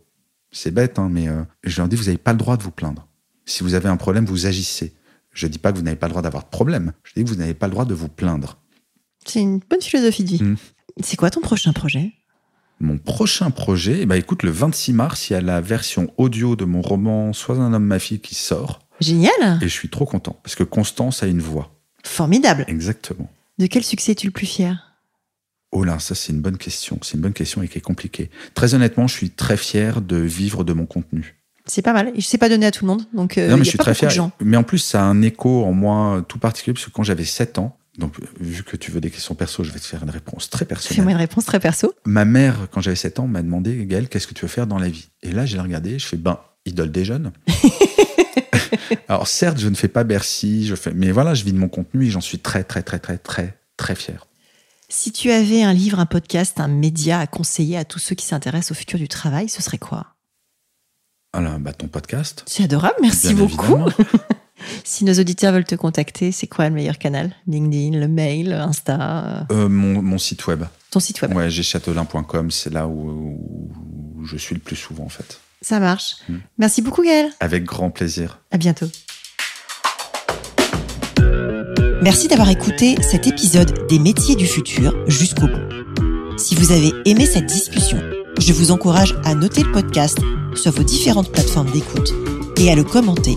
C'est 0.52 0.70
bête, 0.70 0.98
hein, 0.98 1.08
mais 1.10 1.28
euh, 1.28 1.42
je 1.64 1.78
leur 1.78 1.88
dis, 1.88 1.96
vous 1.96 2.04
n'avez 2.04 2.18
pas 2.18 2.32
le 2.32 2.38
droit 2.38 2.56
de 2.56 2.62
vous 2.62 2.70
plaindre. 2.70 3.08
Si 3.44 3.62
vous 3.62 3.74
avez 3.74 3.88
un 3.88 3.96
problème, 3.96 4.24
vous 4.26 4.46
agissez. 4.46 4.92
Je 5.32 5.46
dis 5.46 5.58
pas 5.58 5.72
que 5.72 5.78
vous 5.78 5.82
n'avez 5.84 5.96
pas 5.96 6.06
le 6.06 6.10
droit 6.12 6.22
d'avoir 6.22 6.44
de 6.44 6.48
problème. 6.48 6.92
Je 7.04 7.12
dis 7.16 7.24
que 7.24 7.28
vous 7.28 7.36
n'avez 7.36 7.54
pas 7.54 7.66
le 7.66 7.72
droit 7.72 7.84
de 7.84 7.94
vous 7.94 8.08
plaindre. 8.08 8.58
C'est 9.26 9.40
une 9.40 9.58
bonne 9.58 9.80
philosophie 9.80 10.24
de 10.24 10.28
vie. 10.28 10.42
Mm. 10.42 10.56
C'est 11.02 11.16
quoi 11.16 11.30
ton 11.30 11.40
prochain 11.40 11.72
projet? 11.72 12.12
Mon 12.80 12.98
prochain 12.98 13.50
projet, 13.50 14.00
eh 14.02 14.06
ben, 14.06 14.16
écoute, 14.16 14.42
le 14.42 14.50
26 14.50 14.92
mars, 14.92 15.30
il 15.30 15.32
y 15.32 15.36
a 15.36 15.40
la 15.40 15.60
version 15.60 16.12
audio 16.18 16.56
de 16.56 16.64
mon 16.64 16.82
roman 16.82 17.32
Sois 17.32 17.56
un 17.56 17.72
homme, 17.72 17.84
ma 17.84 17.98
fille 17.98 18.20
qui 18.20 18.34
sort. 18.34 18.80
Génial 19.00 19.58
Et 19.60 19.68
je 19.68 19.72
suis 19.72 19.88
trop 19.88 20.06
content 20.06 20.38
parce 20.42 20.54
que 20.54 20.62
Constance 20.62 21.22
a 21.22 21.26
une 21.26 21.40
voix. 21.40 21.70
Formidable 22.04 22.64
Exactement. 22.68 23.30
De 23.58 23.66
quel 23.66 23.82
succès 23.82 24.12
es-tu 24.12 24.26
le 24.26 24.32
plus 24.32 24.46
fier? 24.46 24.96
Oh 25.72 25.84
là, 25.84 25.98
ça 25.98 26.14
c'est 26.14 26.32
une 26.32 26.40
bonne 26.40 26.58
question. 26.58 26.98
C'est 27.02 27.14
une 27.14 27.20
bonne 27.20 27.32
question 27.32 27.62
et 27.62 27.68
qui 27.68 27.78
est 27.78 27.82
compliquée. 27.82 28.30
Très 28.54 28.74
honnêtement, 28.74 29.06
je 29.06 29.14
suis 29.14 29.30
très 29.30 29.56
fier 29.56 30.00
de 30.00 30.16
vivre 30.16 30.64
de 30.64 30.72
mon 30.72 30.86
contenu. 30.86 31.36
C'est 31.66 31.82
pas 31.82 31.92
mal. 31.92 32.12
Et 32.14 32.20
je 32.20 32.26
sais 32.26 32.38
pas 32.38 32.48
donner 32.48 32.66
à 32.66 32.70
tout 32.70 32.84
le 32.84 32.92
monde. 32.92 33.02
Donc, 33.12 33.38
euh, 33.38 33.48
non, 33.48 33.56
mais 33.56 33.64
je 33.64 33.66
y 33.66 33.68
a 33.68 33.70
suis 33.70 33.78
pas 33.78 33.84
très 33.84 33.94
fier. 33.94 34.30
Mais 34.40 34.56
en 34.56 34.62
plus, 34.62 34.78
ça 34.78 35.02
a 35.02 35.04
un 35.04 35.20
écho 35.22 35.64
en 35.64 35.72
moi 35.72 36.24
tout 36.28 36.38
particulier 36.38 36.74
parce 36.74 36.86
que 36.86 36.90
quand 36.90 37.02
j'avais 37.02 37.24
7 37.24 37.58
ans, 37.58 37.76
donc 37.98 38.14
vu 38.40 38.62
que 38.62 38.76
tu 38.76 38.90
veux 38.90 39.00
des 39.00 39.10
questions 39.10 39.34
perso, 39.34 39.64
je 39.64 39.70
vais 39.70 39.78
te 39.78 39.84
faire 39.84 40.02
une 40.02 40.10
réponse 40.10 40.50
très 40.50 40.64
personnelle. 40.64 40.96
Fais-moi 40.96 41.12
une 41.12 41.18
réponse 41.18 41.44
très 41.44 41.60
perso. 41.60 41.94
Ma 42.04 42.24
mère, 42.24 42.68
quand 42.70 42.80
j'avais 42.80 42.96
7 42.96 43.20
ans, 43.20 43.26
m'a 43.26 43.42
demandé 43.42 43.86
Gaël, 43.86 44.08
qu'est-ce 44.08 44.26
que 44.26 44.34
tu 44.34 44.42
veux 44.42 44.50
faire 44.50 44.66
dans 44.66 44.78
la 44.78 44.88
vie? 44.88 45.08
Et 45.22 45.32
là, 45.32 45.46
j'ai 45.46 45.58
regardé, 45.58 45.98
je 45.98 46.06
fais 46.06 46.16
ben, 46.16 46.38
idole 46.66 46.90
des 46.90 47.04
jeunes. 47.04 47.32
Alors, 49.08 49.28
certes, 49.28 49.58
je 49.58 49.68
ne 49.68 49.74
fais 49.74 49.88
pas 49.88 50.04
Bercy, 50.04 50.66
je 50.66 50.74
fais, 50.74 50.92
mais 50.92 51.10
voilà, 51.10 51.34
je 51.34 51.44
vis 51.44 51.52
de 51.52 51.58
mon 51.58 51.68
contenu 51.68 52.06
et 52.06 52.10
j'en 52.10 52.20
suis 52.20 52.38
très, 52.38 52.64
très, 52.64 52.82
très, 52.82 52.98
très, 52.98 53.18
très, 53.18 53.58
très 53.76 53.94
fier. 53.94 54.26
Si 54.88 55.10
tu 55.10 55.30
avais 55.30 55.62
un 55.62 55.72
livre, 55.72 55.98
un 55.98 56.06
podcast, 56.06 56.60
un 56.60 56.68
média 56.68 57.18
à 57.18 57.26
conseiller 57.26 57.76
à 57.76 57.84
tous 57.84 57.98
ceux 57.98 58.14
qui 58.14 58.26
s'intéressent 58.26 58.72
au 58.72 58.74
futur 58.74 58.98
du 58.98 59.08
travail, 59.08 59.48
ce 59.48 59.62
serait 59.62 59.78
quoi? 59.78 60.14
Alors, 61.32 61.58
bah, 61.58 61.72
ton 61.72 61.88
podcast. 61.88 62.44
C'est 62.46 62.64
adorable, 62.64 62.96
merci 63.00 63.34
beaucoup. 63.34 63.76
Si 64.84 65.04
nos 65.04 65.12
auditeurs 65.14 65.52
veulent 65.52 65.64
te 65.64 65.74
contacter, 65.74 66.32
c'est 66.32 66.46
quoi 66.46 66.68
le 66.68 66.74
meilleur 66.74 66.98
canal? 66.98 67.32
LinkedIn, 67.46 67.98
le 67.98 68.08
mail, 68.08 68.52
Insta, 68.52 69.46
euh, 69.50 69.54
Euh, 69.64 69.68
mon, 69.68 70.00
mon 70.02 70.18
site 70.18 70.46
web. 70.46 70.64
ton 70.90 71.00
site 71.00 71.20
web. 71.22 71.34
Ouais, 71.34 71.50
châtelain.com, 71.50 72.50
c'est 72.50 72.72
là 72.72 72.86
où, 72.86 73.38
où 74.18 74.24
je 74.24 74.36
suis 74.36 74.54
le 74.54 74.60
plus 74.60 74.76
souvent, 74.76 75.04
en 75.04 75.08
fait. 75.08 75.40
Ça 75.62 75.78
marche. 75.80 76.16
Mm. 76.28 76.36
Merci 76.58 76.82
beaucoup 76.82 77.02
Gaël. 77.02 77.30
Avec 77.40 77.64
grand 77.64 77.90
plaisir. 77.90 78.38
À 78.50 78.56
bientôt. 78.58 78.86
Merci 82.02 82.28
d'avoir 82.28 82.48
écouté 82.50 82.94
cet 83.02 83.26
épisode 83.26 83.86
des 83.88 83.98
métiers 83.98 84.36
du 84.36 84.46
futur 84.46 84.94
jusqu'au 85.08 85.46
bout. 85.48 86.38
Si 86.38 86.54
vous 86.54 86.70
avez 86.72 86.92
aimé 87.04 87.26
cette 87.26 87.46
discussion, 87.46 87.98
je 88.38 88.52
vous 88.52 88.70
encourage 88.70 89.14
à 89.24 89.34
noter 89.34 89.62
le 89.62 89.72
podcast 89.72 90.18
sur 90.54 90.70
vos 90.72 90.84
différentes 90.84 91.32
plateformes 91.32 91.70
d'écoute 91.72 92.12
et 92.58 92.70
à 92.70 92.74
le 92.76 92.84
commenter, 92.84 93.36